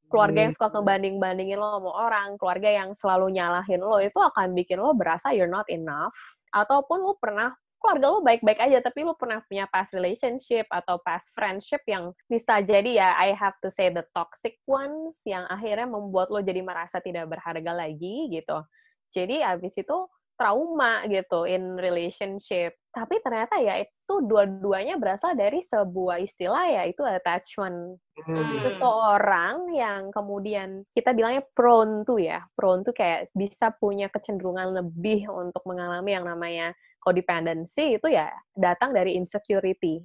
[0.08, 0.76] keluarga yang suka hmm.
[0.80, 5.52] ngebanding-bandingin lo sama orang, keluarga yang selalu nyalahin lo, itu akan bikin lo berasa you're
[5.52, 6.16] not enough.
[6.56, 11.32] Ataupun lo pernah keluarga lo baik-baik aja, tapi lo pernah punya past relationship atau past
[11.34, 16.30] friendship yang bisa jadi ya, I have to say the toxic ones, yang akhirnya membuat
[16.30, 18.62] lo jadi merasa tidak berharga lagi gitu.
[19.10, 19.98] Jadi abis itu
[20.40, 22.72] trauma gitu in relationship.
[22.96, 28.00] Tapi ternyata ya itu dua-duanya berasal dari sebuah istilah ya itu attachment.
[28.24, 28.64] Hmm.
[28.64, 32.48] Seseorang yang kemudian kita bilangnya prone to ya.
[32.56, 38.92] Prone to kayak bisa punya kecenderungan lebih untuk mengalami yang namanya codependency itu ya datang
[38.92, 40.04] dari insecurity.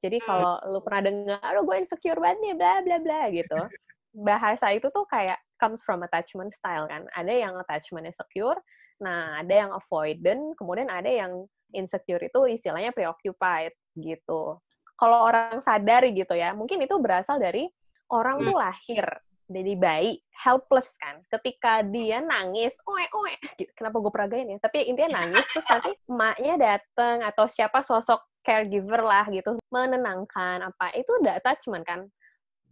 [0.00, 0.26] Jadi hmm.
[0.26, 3.58] kalau lu pernah dengar, aduh gue insecure banget nih, bla bla bla gitu.
[4.28, 7.08] Bahasa itu tuh kayak comes from attachment style kan.
[7.16, 8.60] Ada yang attachment secure,
[9.00, 14.60] nah ada yang avoidant, kemudian ada yang insecure itu istilahnya preoccupied gitu.
[14.94, 17.66] Kalau orang sadar gitu ya, mungkin itu berasal dari
[18.12, 18.62] orang tuh hmm.
[18.62, 19.06] lahir
[19.48, 23.70] jadi bayi helpless kan ketika dia nangis oe oe gitu.
[23.76, 29.04] kenapa gue peragain ya tapi intinya nangis terus nanti emaknya dateng atau siapa sosok caregiver
[29.04, 32.08] lah gitu menenangkan apa itu udah attachment kan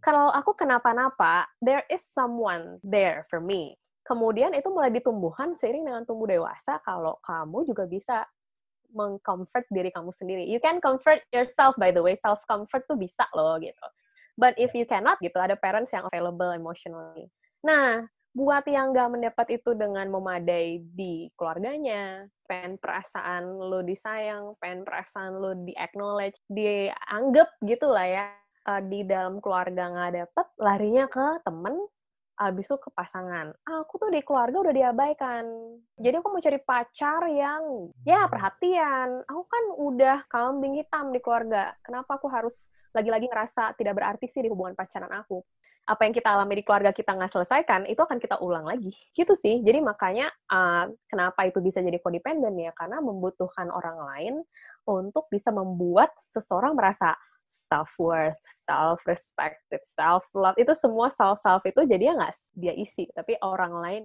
[0.03, 6.03] kalau aku kenapa-napa there is someone there for me kemudian itu mulai ditumbuhan seiring dengan
[6.03, 8.25] tumbuh dewasa kalau kamu juga bisa
[8.93, 10.45] mengcomfort diri kamu sendiri.
[10.45, 13.83] You can comfort yourself by the way, self comfort tuh bisa loh gitu.
[14.33, 17.29] But if you cannot gitu, ada parents yang available emotionally.
[17.61, 24.81] Nah, buat yang nggak mendapat itu dengan memadai di keluarganya, pengen perasaan lo disayang, pengen
[24.81, 28.25] perasaan lo di acknowledge, dianggap gitu lah ya,
[28.65, 31.77] uh, di dalam keluarga nggak dapet, larinya ke temen,
[32.41, 33.53] abis itu ke pasangan.
[33.69, 35.45] Aku tuh di keluarga udah diabaikan.
[36.01, 39.21] Jadi aku mau cari pacar yang ya perhatian.
[39.29, 41.77] Aku kan udah kambing hitam di keluarga.
[41.85, 45.41] Kenapa aku harus lagi-lagi ngerasa tidak berarti sih di hubungan pacaran aku.
[45.83, 48.93] Apa yang kita alami di keluarga kita nggak selesaikan, itu akan kita ulang lagi.
[49.11, 49.59] Gitu sih.
[49.59, 52.71] Jadi makanya uh, kenapa itu bisa jadi codependent ya?
[52.71, 54.35] Karena membutuhkan orang lain
[54.87, 57.19] untuk bisa membuat seseorang merasa
[57.53, 60.57] self-worth, self-respect, self-love.
[60.57, 63.05] Itu semua self-self itu jadi ya nggak dia isi.
[63.13, 64.03] Tapi orang lain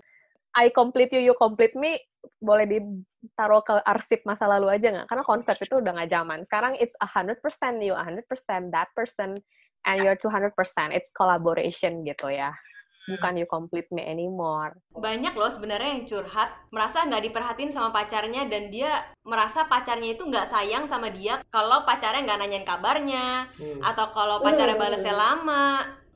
[0.58, 2.02] I complete you, you complete me,
[2.42, 5.06] boleh ditaruh ke arsip masa lalu aja nggak?
[5.06, 6.38] Karena konsep itu udah nggak zaman.
[6.42, 7.38] Sekarang it's 100%
[7.78, 9.38] you, 100% that person,
[9.86, 10.50] and you're 200%.
[10.90, 12.50] It's collaboration gitu ya.
[13.08, 14.76] Bukan you complete me anymore.
[14.92, 20.26] Banyak loh sebenarnya yang curhat, merasa nggak diperhatiin sama pacarnya, dan dia merasa pacarnya itu
[20.26, 23.80] nggak sayang sama dia kalau pacarnya nggak nanyain kabarnya, hmm.
[23.80, 24.82] atau kalau pacarnya hmm.
[24.82, 25.64] balasnya lama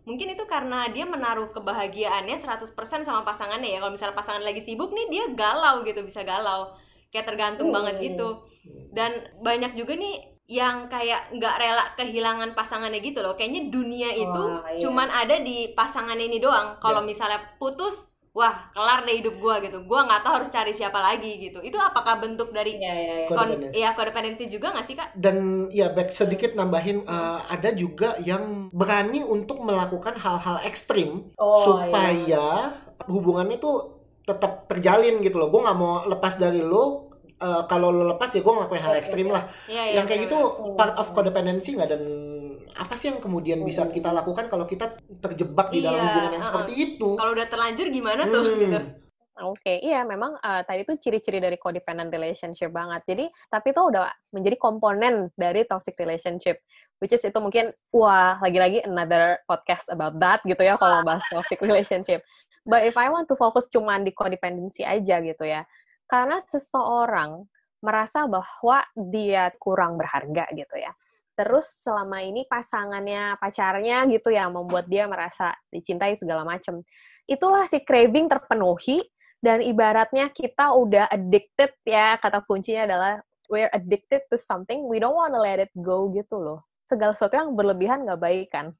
[0.03, 2.75] mungkin itu karena dia menaruh kebahagiaannya 100%
[3.07, 6.75] sama pasangannya ya kalau misalnya pasangan lagi sibuk nih dia galau gitu bisa galau
[7.15, 7.77] kayak tergantung hmm.
[7.77, 8.43] banget gitu
[8.91, 14.45] dan banyak juga nih yang kayak nggak rela kehilangan pasangannya gitu loh kayaknya dunia itu
[14.53, 14.83] oh, iya.
[14.83, 17.09] cuman ada di pasangan ini doang kalau yeah.
[17.09, 19.79] misalnya putus wah kelar deh hidup gue gitu.
[19.85, 21.61] Gue nggak tahu harus cari siapa lagi gitu.
[21.61, 23.29] Itu apakah bentuk dari ya, ya, ya.
[23.29, 25.09] Kon ya kodependensi juga nggak sih kak?
[25.13, 31.61] Dan ya back sedikit nambahin uh, ada juga yang berani untuk melakukan hal-hal ekstrim oh,
[31.61, 32.49] supaya ya.
[33.05, 35.53] hubungan itu tetap terjalin gitu loh.
[35.53, 39.29] Gue nggak mau lepas dari lo uh, kalau lo lepas ya gue ngelakuin hal ekstrim
[39.29, 39.45] lah.
[39.69, 40.27] Ya, ya, yang kayak ya.
[40.31, 40.39] gitu
[40.73, 41.91] part of codependency nggak?
[41.93, 42.03] Dan
[42.77, 43.69] apa sih yang kemudian hmm.
[43.69, 47.09] bisa kita lakukan kalau kita terjebak di dalam iya, hubungan yang uh, seperti itu?
[47.19, 48.43] Kalau udah terlanjur gimana tuh?
[48.43, 48.61] Hmm.
[48.61, 48.81] Gitu.
[49.43, 49.77] Oke, okay.
[49.81, 53.01] iya memang uh, tadi itu ciri-ciri dari codependent relationship banget.
[53.09, 56.61] Jadi, tapi itu udah menjadi komponen dari toxic relationship.
[57.01, 61.59] Which is itu mungkin, wah, lagi-lagi another podcast about that gitu ya, kalau bahas toxic
[61.65, 62.21] relationship.
[62.69, 65.65] But if I want to focus cuman di codependency aja gitu ya.
[66.07, 67.49] Karena seseorang
[67.83, 70.93] merasa bahwa dia kurang berharga gitu ya
[71.43, 76.87] terus selama ini pasangannya pacarnya gitu ya membuat dia merasa dicintai segala macam
[77.27, 79.03] itulah si craving terpenuhi
[79.43, 83.13] dan ibaratnya kita udah addicted ya kata kuncinya adalah
[83.51, 86.65] we're addicted to something we don't wanna let it go gitu loh.
[86.89, 88.73] Segala sesuatu yang berlebihan nggak baik kan.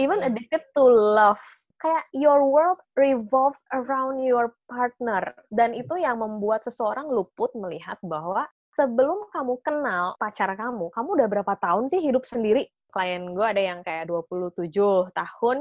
[0.00, 1.40] Even addicted to love.
[1.80, 5.32] Kayak your world revolves around your partner.
[5.48, 11.28] Dan itu yang membuat seseorang luput melihat bahwa sebelum kamu kenal pacar kamu, kamu udah
[11.30, 12.68] berapa tahun sih hidup sendiri?
[12.90, 14.70] Klien gue ada yang kayak 27
[15.14, 15.58] tahun,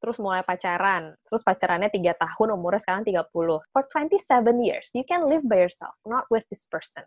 [0.00, 1.12] terus mulai pacaran.
[1.28, 3.60] Terus pacarannya 3 tahun, umurnya sekarang 30.
[3.70, 7.04] For 27 years, you can live by yourself, not with this person.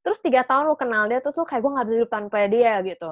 [0.00, 2.80] Terus 3 tahun lu kenal dia, terus lu kayak, gue gak bisa hidup tanpa dia,
[2.80, 3.10] gitu.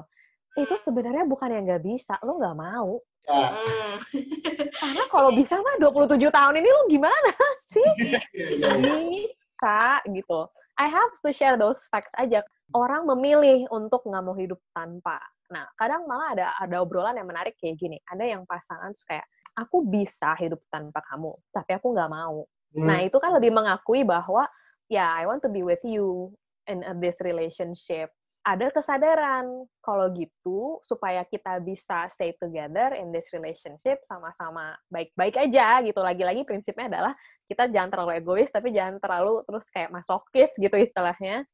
[0.56, 3.00] Itu sebenarnya bukan yang gak bisa, lu gak mau.
[3.28, 3.48] Ya.
[3.54, 3.96] Hmm.
[4.82, 7.30] Karena kalau bisa mah 27 tahun ini lu gimana
[7.74, 7.88] sih?
[8.02, 8.96] Iya, iya, iya.
[9.28, 9.80] Bisa
[10.10, 10.40] gitu.
[10.80, 12.42] I have to share those facts aja.
[12.72, 15.20] Orang memilih untuk nggak mau hidup tanpa.
[15.52, 18.00] Nah, kadang malah ada ada obrolan yang menarik kayak gini.
[18.08, 22.48] Ada yang pasangan kayak, aku bisa hidup tanpa kamu, tapi aku nggak mau.
[22.72, 22.86] Hmm.
[22.88, 24.48] Nah, itu kan lebih mengakui bahwa,
[24.88, 26.32] ya, yeah, I want to be with you
[26.64, 28.08] in this relationship
[28.42, 29.46] ada kesadaran.
[29.78, 36.02] Kalau gitu supaya kita bisa stay together in this relationship sama-sama baik-baik aja gitu.
[36.02, 37.14] Lagi-lagi prinsipnya adalah
[37.46, 41.46] kita jangan terlalu egois tapi jangan terlalu terus kayak masokis gitu istilahnya.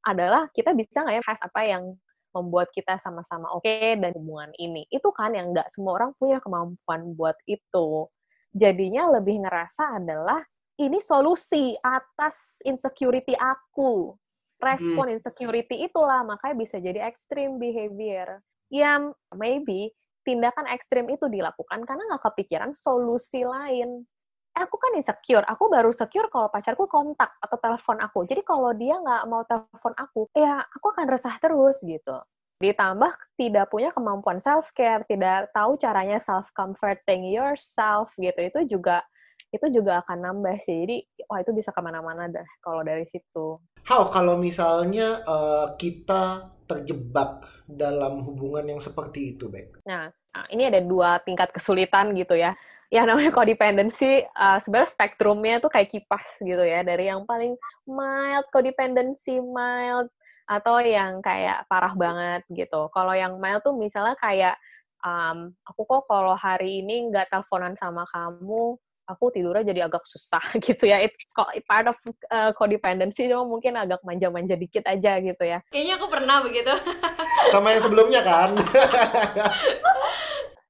[0.00, 1.84] Adalah kita bisa nggak ya has apa yang
[2.30, 4.88] membuat kita sama-sama oke okay dan hubungan ini.
[4.88, 8.08] Itu kan yang nggak semua orang punya kemampuan buat itu.
[8.50, 10.40] Jadinya lebih ngerasa adalah
[10.80, 14.16] ini solusi atas insecurity aku
[14.60, 15.16] respon hmm.
[15.18, 18.44] insecurity itulah makanya bisa jadi extreme behavior.
[18.70, 19.00] Ya,
[19.34, 19.90] maybe
[20.22, 24.04] tindakan ekstrim itu dilakukan karena nggak kepikiran solusi lain.
[24.50, 28.26] Eh, aku kan insecure, aku baru secure kalau pacarku kontak atau telepon aku.
[28.26, 32.18] Jadi kalau dia nggak mau telepon aku, ya aku akan resah terus gitu.
[32.60, 38.36] Ditambah tidak punya kemampuan self-care, tidak tahu caranya self-comforting yourself gitu.
[38.36, 39.06] Itu juga
[39.50, 40.86] itu juga akan nambah sih.
[40.86, 43.58] Jadi wah itu bisa ke mana-mana dah kalau dari situ.
[43.86, 49.82] How kalau misalnya uh, kita terjebak dalam hubungan yang seperti itu, Bek?
[49.82, 52.54] Nah, nah, ini ada dua tingkat kesulitan gitu ya.
[52.94, 56.86] Yang namanya codependency, uh, sebenarnya spektrumnya tuh kayak kipas gitu ya.
[56.86, 57.58] Dari yang paling
[57.90, 60.06] mild codependency, mild,
[60.46, 62.86] atau yang kayak parah banget gitu.
[62.94, 64.54] Kalau yang mild tuh misalnya kayak,
[65.02, 68.78] um, aku kok kalau hari ini nggak teleponan sama kamu,
[69.10, 71.02] aku tidurnya jadi agak susah gitu ya.
[71.02, 71.18] It's
[71.66, 71.98] part of
[72.30, 75.58] uh, codependency, cuma mungkin agak manja-manja dikit aja gitu ya.
[75.74, 76.70] Kayaknya aku pernah begitu.
[77.52, 78.54] Sama yang sebelumnya kan?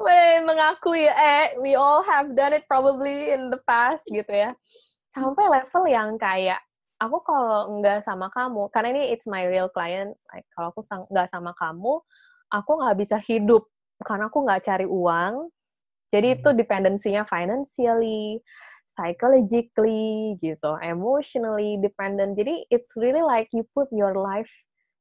[0.01, 4.57] Weh, mengakui, eh, we all have done it probably in the past gitu ya.
[5.13, 6.57] Sampai level yang kayak,
[6.97, 10.81] aku kalau nggak sama kamu, karena ini it's my real client, like, kalau aku
[11.13, 12.01] nggak sama kamu,
[12.49, 13.69] aku nggak bisa hidup
[14.01, 15.53] karena aku nggak cari uang,
[16.11, 16.37] jadi hmm.
[16.43, 18.43] itu dependensinya financially,
[18.91, 22.35] psychologically gitu, emotionally dependent.
[22.35, 24.51] Jadi it's really like you put your life,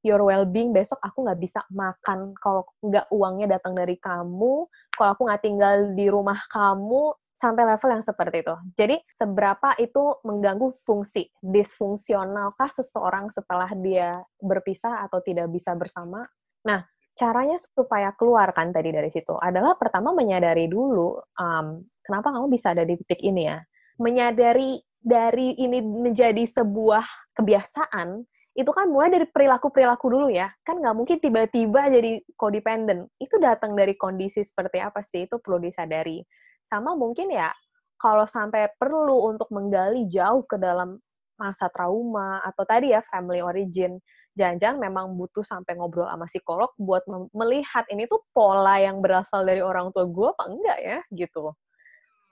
[0.06, 0.69] your well-being.
[0.72, 4.69] Besok aku nggak bisa makan kalau nggak uangnya datang dari kamu.
[4.93, 8.56] Kalau aku nggak tinggal di rumah kamu, sampai level yang seperti itu.
[8.76, 16.19] Jadi seberapa itu mengganggu fungsi, disfungsionalkah seseorang setelah dia berpisah atau tidak bisa bersama?
[16.67, 16.84] Nah,
[17.20, 19.36] caranya supaya keluar kan tadi dari situ.
[19.36, 23.60] Adalah pertama menyadari dulu um, kenapa kamu bisa ada di titik ini ya?
[24.00, 28.24] Menyadari dari ini menjadi sebuah kebiasaan
[28.56, 30.48] itu kan mulai dari perilaku-perilaku dulu ya.
[30.64, 33.12] Kan nggak mungkin tiba-tiba jadi codependent.
[33.20, 35.28] Itu datang dari kondisi seperti apa sih?
[35.28, 36.24] Itu perlu disadari.
[36.64, 37.52] Sama mungkin ya
[38.00, 40.96] kalau sampai perlu untuk menggali jauh ke dalam
[41.36, 44.00] masa trauma atau tadi ya family origin
[44.38, 49.60] jangan-jangan memang butuh sampai ngobrol sama psikolog buat melihat ini tuh pola yang berasal dari
[49.60, 51.54] orang tua gue apa enggak ya gitu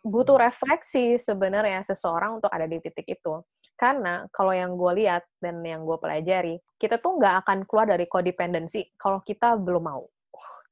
[0.07, 3.43] butuh refleksi sebenarnya seseorang untuk ada di titik itu.
[3.77, 8.09] Karena kalau yang gue lihat dan yang gue pelajari kita tuh nggak akan keluar dari
[8.09, 10.03] codependency kalau kita belum mau.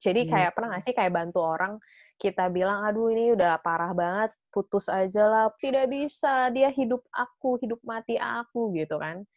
[0.02, 0.30] Jadi hmm.
[0.32, 1.78] kayak pernah nggak sih kayak bantu orang
[2.16, 7.60] kita bilang aduh ini udah parah banget putus aja lah tidak bisa dia hidup aku
[7.60, 9.28] hidup mati aku gitu kan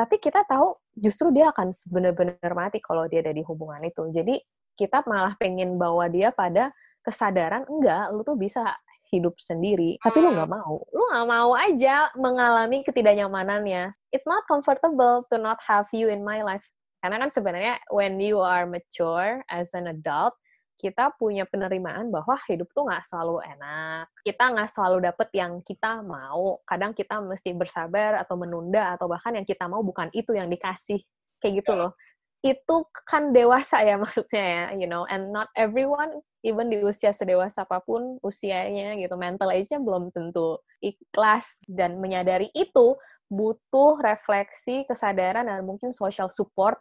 [0.00, 4.08] tapi kita tahu justru dia akan benar-benar mati kalau dia ada di hubungan itu.
[4.08, 4.40] Jadi
[4.72, 6.72] kita malah pengen bawa dia pada
[7.04, 8.64] kesadaran enggak, lu tuh bisa
[9.12, 10.56] hidup sendiri, tapi lu nggak hmm.
[10.56, 10.80] mau.
[10.88, 13.92] Lu nggak mau aja mengalami ketidaknyamanannya.
[14.08, 16.64] It's not comfortable to not have you in my life.
[17.04, 20.32] Karena kan sebenarnya when you are mature as an adult,
[20.80, 24.08] kita punya penerimaan bahwa hidup tuh nggak selalu enak.
[24.24, 26.56] Kita nggak selalu dapet yang kita mau.
[26.64, 31.04] Kadang kita mesti bersabar atau menunda atau bahkan yang kita mau bukan itu yang dikasih.
[31.36, 31.92] Kayak gitu loh.
[32.40, 35.04] Itu kan dewasa ya maksudnya ya, you know.
[35.04, 40.56] And not everyone, even di usia sedewasa apa pun usianya gitu, mental age-nya belum tentu
[40.80, 42.96] ikhlas dan menyadari itu
[43.28, 46.80] butuh refleksi, kesadaran dan mungkin social support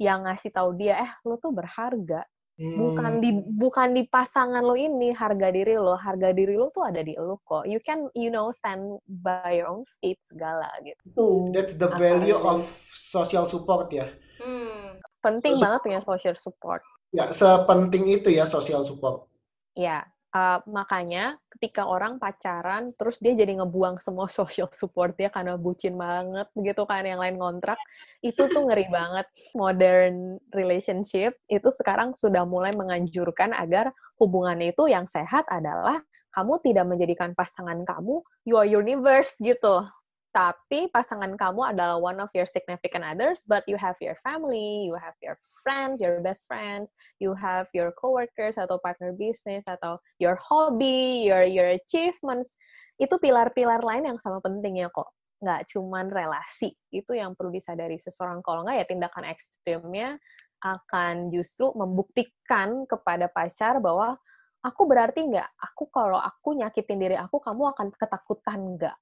[0.00, 2.24] yang ngasih tahu dia, eh lo tuh berharga,
[2.60, 3.22] bukan hmm.
[3.24, 5.96] di bukan di pasangan lo ini harga diri lo.
[5.96, 7.64] Harga diri lo tuh ada di lo kok.
[7.64, 11.48] You can you know stand by your own feet segala gitu.
[11.56, 14.08] That's the value of social support ya.
[14.40, 15.00] Hmm.
[15.20, 16.82] penting so, banget punya social support.
[17.12, 19.28] Ya sepenting itu ya social support.
[19.76, 25.58] Ya Uh, makanya ketika orang pacaran terus dia jadi ngebuang semua social support dia karena
[25.58, 27.74] bucin banget gitu kan yang lain kontrak
[28.22, 29.26] itu tuh ngeri banget.
[29.58, 33.90] Modern relationship itu sekarang sudah mulai menganjurkan agar
[34.22, 35.98] hubungan itu yang sehat adalah
[36.30, 39.82] kamu tidak menjadikan pasangan kamu your universe gitu
[40.30, 44.94] tapi pasangan kamu adalah one of your significant others, but you have your family, you
[44.94, 45.34] have your
[45.66, 51.42] friends, your best friends, you have your coworkers atau partner bisnis atau your hobby, your
[51.42, 52.54] your achievements.
[52.94, 55.10] Itu pilar-pilar lain yang sama pentingnya kok.
[55.42, 56.78] Nggak cuman relasi.
[56.94, 58.38] Itu yang perlu disadari seseorang.
[58.46, 60.14] Kalau nggak ya tindakan ekstrimnya
[60.62, 64.14] akan justru membuktikan kepada pacar bahwa
[64.62, 68.96] aku berarti nggak, aku kalau aku nyakitin diri aku, kamu akan ketakutan nggak?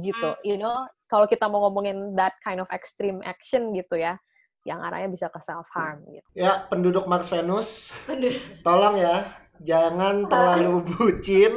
[0.00, 0.30] Gitu.
[0.36, 0.44] Hmm.
[0.44, 4.18] you know kalau kita mau ngomongin that kind of extreme action gitu ya
[4.66, 6.26] yang arahnya bisa ke self harm gitu.
[6.34, 7.94] Ya penduduk Mars Venus
[8.66, 9.30] tolong ya
[9.64, 11.52] jangan terlalu bucin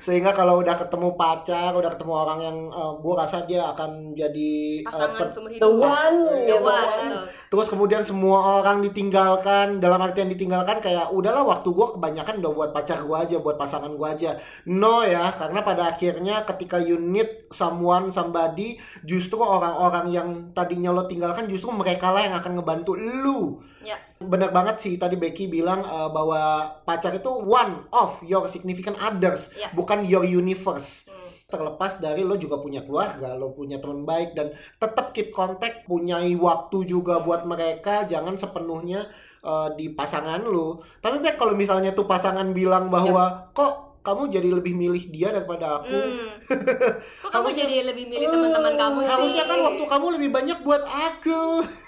[0.00, 4.16] sehingga kalau udah ketemu pacar udah ketemu orang yang uh, eh, gue rasa dia akan
[4.16, 7.08] jadi eh, pasangan uh, the one, the one.
[7.52, 12.70] terus kemudian semua orang ditinggalkan dalam artian ditinggalkan kayak udahlah waktu gue kebanyakan udah buat
[12.72, 14.30] pacar gue aja buat pasangan gue aja.
[14.66, 21.04] No ya karena pada akhirnya ketika you need someone somebody justru orang-orang yang tadinya lo
[21.04, 23.60] tinggalkan justru mereka lah yang akan ngebantu lu.
[23.82, 28.98] Ya benar banget sih tadi Becky bilang uh, bahwa pacar itu one of your significant
[29.02, 29.70] others, yeah.
[29.74, 31.10] bukan your universe.
[31.10, 31.30] Hmm.
[31.52, 36.22] Terlepas dari lo juga punya keluarga, lo punya teman baik dan tetap keep contact, punya
[36.40, 39.12] waktu juga buat mereka, jangan sepenuhnya
[39.44, 40.80] uh, di pasangan lo.
[41.04, 43.52] Tapi kalau misalnya tuh pasangan bilang bahwa yeah.
[43.52, 45.94] kok kamu jadi lebih milih dia daripada aku.
[45.94, 46.30] Hmm.
[47.22, 49.10] Kok kamu harusnya, jadi lebih milih teman-teman kamu sih?
[49.14, 51.40] Harusnya kan waktu kamu lebih banyak buat aku.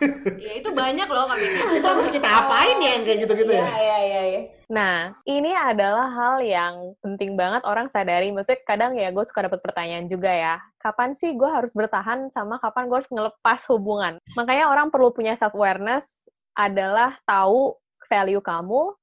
[0.46, 1.46] ya itu banyak loh kami.
[1.74, 3.66] itu harus kita apain ya yang kayak gitu-gitu ya?
[3.66, 4.42] Iya, iya, iya.
[4.70, 8.30] Nah, ini adalah hal yang penting banget orang sadari.
[8.30, 10.62] Maksudnya kadang ya gue suka dapat pertanyaan juga ya.
[10.78, 14.22] Kapan sih gue harus bertahan sama kapan gue harus ngelepas hubungan?
[14.38, 17.74] Makanya orang perlu punya self-awareness adalah tahu
[18.06, 18.94] value kamu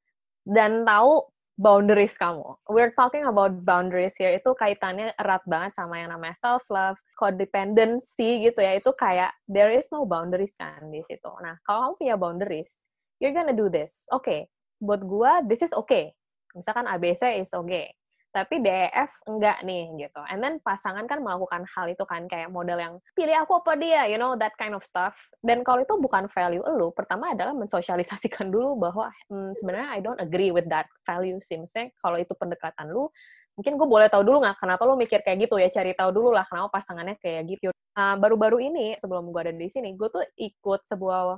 [0.47, 1.30] dan tahu
[1.61, 2.57] boundaries kamu.
[2.65, 4.33] We're talking about boundaries here.
[4.33, 8.81] Itu kaitannya erat banget sama yang namanya self love, codependency gitu ya.
[8.81, 11.29] Itu kayak there is no boundaries kan di situ.
[11.45, 12.81] Nah, kalau kamu punya boundaries,
[13.21, 14.09] you're gonna do this.
[14.09, 14.39] Oke, okay.
[14.81, 16.17] buat gua this is okay.
[16.57, 17.93] Misalkan ABC is okay
[18.31, 20.23] tapi DEF enggak nih gitu.
[20.31, 24.07] And then pasangan kan melakukan hal itu kan kayak model yang pilih aku apa dia,
[24.07, 25.11] you know that kind of stuff.
[25.43, 30.19] Dan kalau itu bukan value lu, pertama adalah mensosialisasikan dulu bahwa hmm, sebenarnya I don't
[30.23, 31.59] agree with that value sih.
[31.99, 33.11] Kalau itu pendekatan lu,
[33.59, 36.31] mungkin gue boleh tahu dulu nggak kenapa lu mikir kayak gitu ya, cari tahu dulu
[36.31, 37.67] lah kenapa pasangannya kayak gitu.
[37.91, 41.35] baru baru-baru ini sebelum gue ada di sini, gue tuh ikut sebuah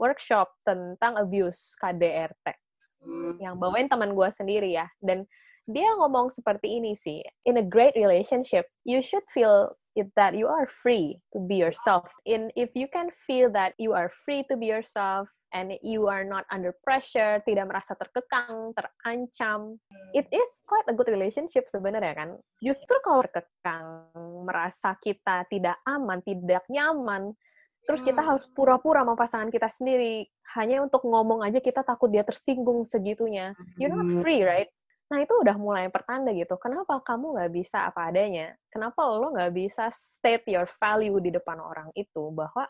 [0.00, 2.70] workshop tentang abuse KDRT
[3.40, 5.24] yang bawain teman gue sendiri ya dan
[5.68, 7.20] dia ngomong seperti ini sih.
[7.44, 12.06] In a great relationship, you should feel it that you are free to be yourself.
[12.24, 16.22] In if you can feel that you are free to be yourself and you are
[16.22, 19.82] not under pressure, tidak merasa terkekang, terancam,
[20.14, 22.30] it is quite a good relationship sebenarnya kan.
[22.62, 23.86] Justru kalau terkekang,
[24.46, 27.34] merasa kita tidak aman, tidak nyaman,
[27.90, 30.22] terus kita harus pura-pura sama pasangan kita sendiri
[30.54, 33.58] hanya untuk ngomong aja kita takut dia tersinggung segitunya.
[33.74, 34.22] You're not hmm.
[34.22, 34.70] free, right?
[35.10, 36.54] Nah, itu udah mulai pertanda gitu.
[36.62, 38.54] Kenapa kamu nggak bisa apa adanya?
[38.70, 42.30] Kenapa lo nggak bisa state your value di depan orang itu?
[42.30, 42.62] Bahwa,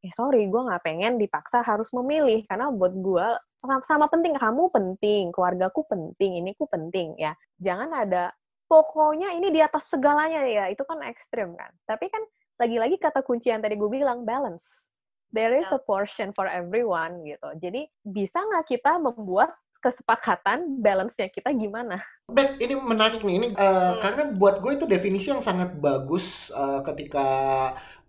[0.00, 2.48] ya sorry, gue nggak pengen dipaksa harus memilih.
[2.48, 3.26] Karena buat gue,
[3.60, 4.32] sama, sama penting.
[4.40, 7.36] Kamu penting, keluargaku penting, ini ku penting, ya.
[7.60, 8.32] Jangan ada,
[8.72, 10.72] pokoknya ini di atas segalanya, ya.
[10.72, 11.76] Itu kan ekstrim, kan?
[11.84, 12.24] Tapi kan,
[12.56, 14.88] lagi-lagi kata kunci yang tadi gue bilang, balance.
[15.28, 17.52] There is a portion for everyone, gitu.
[17.60, 19.52] Jadi, bisa nggak kita membuat
[19.86, 22.02] kesepakatan balance-nya kita gimana?
[22.26, 24.02] Bet, ini menarik nih ini uh, hmm.
[24.02, 27.26] karena buat gue itu definisi yang sangat bagus uh, ketika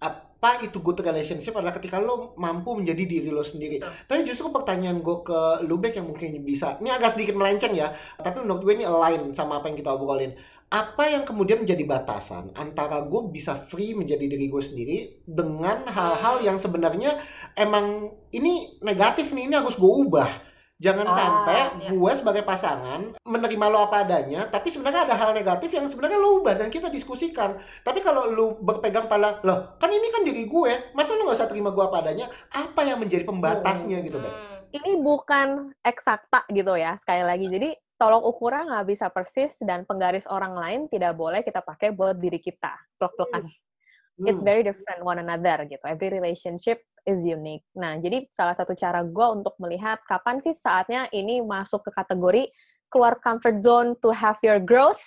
[0.02, 3.78] apa itu good relationship adalah ketika lo mampu menjadi diri lo sendiri.
[3.78, 3.94] Hmm.
[4.10, 8.42] Tapi justru pertanyaan gue ke Lubek yang mungkin bisa, ini agak sedikit melenceng ya, tapi
[8.42, 10.34] menurut gue ini align sama apa yang kita obrolin.
[10.68, 16.44] Apa yang kemudian menjadi batasan antara gue bisa free menjadi diri gue sendiri dengan hal-hal
[16.44, 17.22] yang sebenarnya
[17.56, 20.47] emang ini negatif nih, ini harus gue ubah
[20.78, 21.90] Jangan ah, sampai ya.
[21.90, 26.38] gue sebagai pasangan menerima lo apa adanya, tapi sebenarnya ada hal negatif yang sebenarnya lo
[26.38, 27.58] ubah dan kita diskusikan.
[27.82, 31.50] Tapi kalau lo berpegang pada, lo kan ini kan diri gue, masa lo gak usah
[31.50, 32.30] terima gue apa adanya?
[32.54, 34.06] Apa yang menjadi pembatasnya hmm.
[34.06, 34.34] gitu, Ben?
[34.78, 37.50] Ini bukan eksakta gitu ya, sekali lagi.
[37.50, 42.22] Jadi tolong ukuran nggak bisa persis dan penggaris orang lain tidak boleh kita pakai buat
[42.22, 42.78] diri kita.
[43.02, 43.50] Plok-plokan.
[43.50, 44.30] Hmm.
[44.30, 45.82] It's very different one another gitu.
[45.82, 47.64] Every relationship is unique.
[47.72, 52.52] Nah, jadi salah satu cara gue untuk melihat kapan sih saatnya ini masuk ke kategori
[52.92, 55.02] keluar comfort zone to have your growth,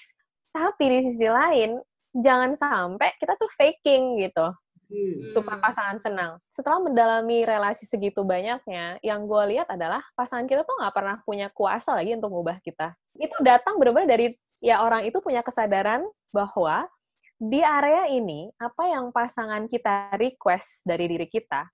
[0.51, 1.77] tapi di sisi lain
[2.17, 4.49] jangan sampai kita tuh faking gitu.
[4.91, 5.31] Hmm.
[5.31, 6.31] supaya pasangan senang.
[6.51, 11.47] Setelah mendalami relasi segitu banyaknya, yang gue lihat adalah pasangan kita tuh nggak pernah punya
[11.55, 12.99] kuasa lagi untuk mengubah kita.
[13.15, 16.03] Itu datang benar-benar dari ya orang itu punya kesadaran
[16.35, 16.91] bahwa
[17.39, 21.71] di area ini apa yang pasangan kita request dari diri kita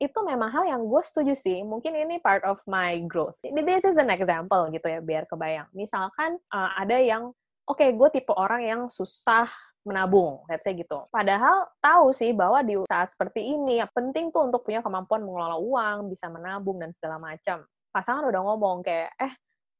[0.00, 1.60] itu memang hal yang gue setuju sih.
[1.60, 3.36] Mungkin ini part of my growth.
[3.44, 5.68] This is an example gitu ya, biar kebayang.
[5.76, 7.36] Misalkan uh, ada yang,
[7.68, 9.44] oke, okay, gue tipe orang yang susah
[9.84, 11.04] menabung, let's say gitu.
[11.12, 15.56] Padahal tahu sih bahwa di saat seperti ini, ya penting tuh untuk punya kemampuan mengelola
[15.60, 17.64] uang, bisa menabung, dan segala macam.
[17.92, 19.32] Pasangan udah ngomong kayak, eh,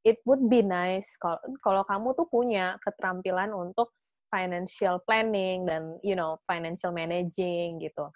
[0.04, 1.16] it would be nice
[1.60, 3.92] kalau kamu tuh punya keterampilan untuk
[4.32, 8.08] financial planning dan, you know, financial managing gitu.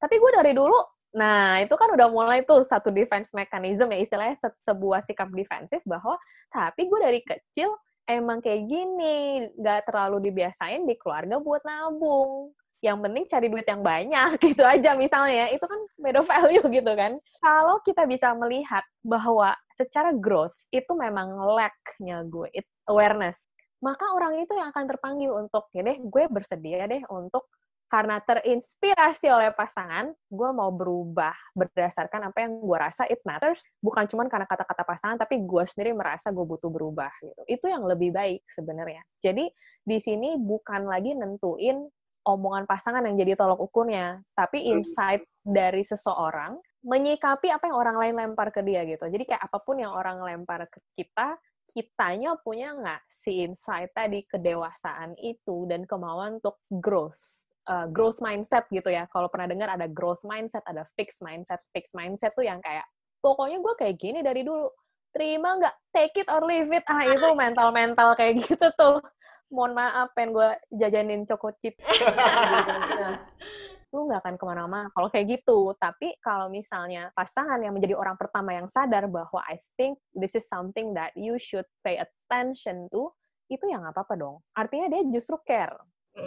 [0.00, 4.36] Tapi gue dari dulu, nah itu kan udah mulai tuh satu defense mechanism ya, istilahnya
[4.36, 6.20] se sebuah sikap defensif bahwa,
[6.52, 7.72] tapi gue dari kecil
[8.06, 12.54] emang kayak gini, nggak terlalu dibiasain di keluarga buat nabung.
[12.80, 15.50] Yang penting cari duit yang banyak gitu aja misalnya.
[15.50, 17.18] Itu kan made of value gitu kan.
[17.42, 23.50] Kalau kita bisa melihat bahwa secara growth itu memang lack-nya gue, it awareness.
[23.82, 27.44] Maka orang itu yang akan terpanggil untuk, ya deh, gue bersedia deh untuk
[27.86, 34.10] karena terinspirasi oleh pasangan, gue mau berubah berdasarkan apa yang gue rasa it matters, bukan
[34.10, 37.42] cuma karena kata-kata pasangan, tapi gue sendiri merasa gue butuh berubah gitu.
[37.46, 39.06] Itu yang lebih baik sebenarnya.
[39.22, 39.46] Jadi
[39.86, 41.86] di sini bukan lagi nentuin
[42.26, 44.70] omongan pasangan yang jadi tolok ukurnya, tapi hmm.
[44.82, 49.06] insight dari seseorang menyikapi apa yang orang lain lempar ke dia gitu.
[49.06, 51.38] Jadi kayak apa pun yang orang lempar ke kita,
[51.70, 58.66] kitanya punya nggak si insight tadi kedewasaan itu dan kemauan untuk growth uh, growth mindset
[58.70, 59.04] gitu ya.
[59.10, 61.60] Kalau pernah dengar ada growth mindset, ada fixed mindset.
[61.74, 62.86] Fixed mindset tuh yang kayak
[63.20, 64.70] pokoknya gue kayak gini dari dulu.
[65.10, 65.74] Terima nggak?
[65.92, 66.84] Take it or leave it.
[66.86, 69.02] Ah itu mental-mental kayak gitu tuh.
[69.46, 71.78] Mohon maaf, pengen gue jajanin choco chip.
[71.78, 73.14] nah,
[73.94, 75.72] lu nggak akan ke mana-mana kalau kayak gitu.
[75.78, 80.50] Tapi kalau misalnya pasangan yang menjadi orang pertama yang sadar bahwa I think this is
[80.50, 83.14] something that you should pay attention to,
[83.46, 84.36] itu ya nggak apa-apa dong.
[84.52, 85.78] Artinya dia justru care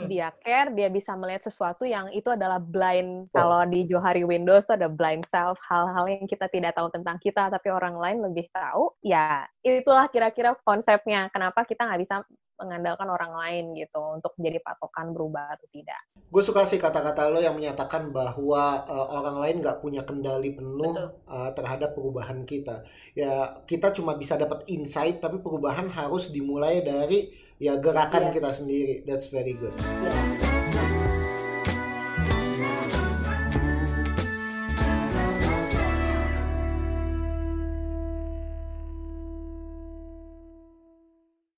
[0.06, 3.34] dia care, dia bisa melihat sesuatu yang itu adalah blind.
[3.34, 7.50] Kalau di Johari Windows itu ada blind self, hal-hal yang kita tidak tahu tentang kita,
[7.50, 8.94] tapi orang lain lebih tahu.
[9.02, 11.28] Ya, itulah kira-kira konsepnya.
[11.34, 12.22] Kenapa kita nggak bisa
[12.60, 16.00] mengandalkan orang lain gitu untuk jadi patokan berubah atau tidak.
[16.28, 21.16] Gue suka sih kata-kata lo yang menyatakan bahwa uh, orang lain nggak punya kendali penuh
[21.26, 22.84] uh, terhadap perubahan kita.
[23.16, 28.34] Ya kita cuma bisa dapat insight, tapi perubahan harus dimulai dari ya gerakan yeah.
[28.34, 30.59] kita sendiri that's very good yeah.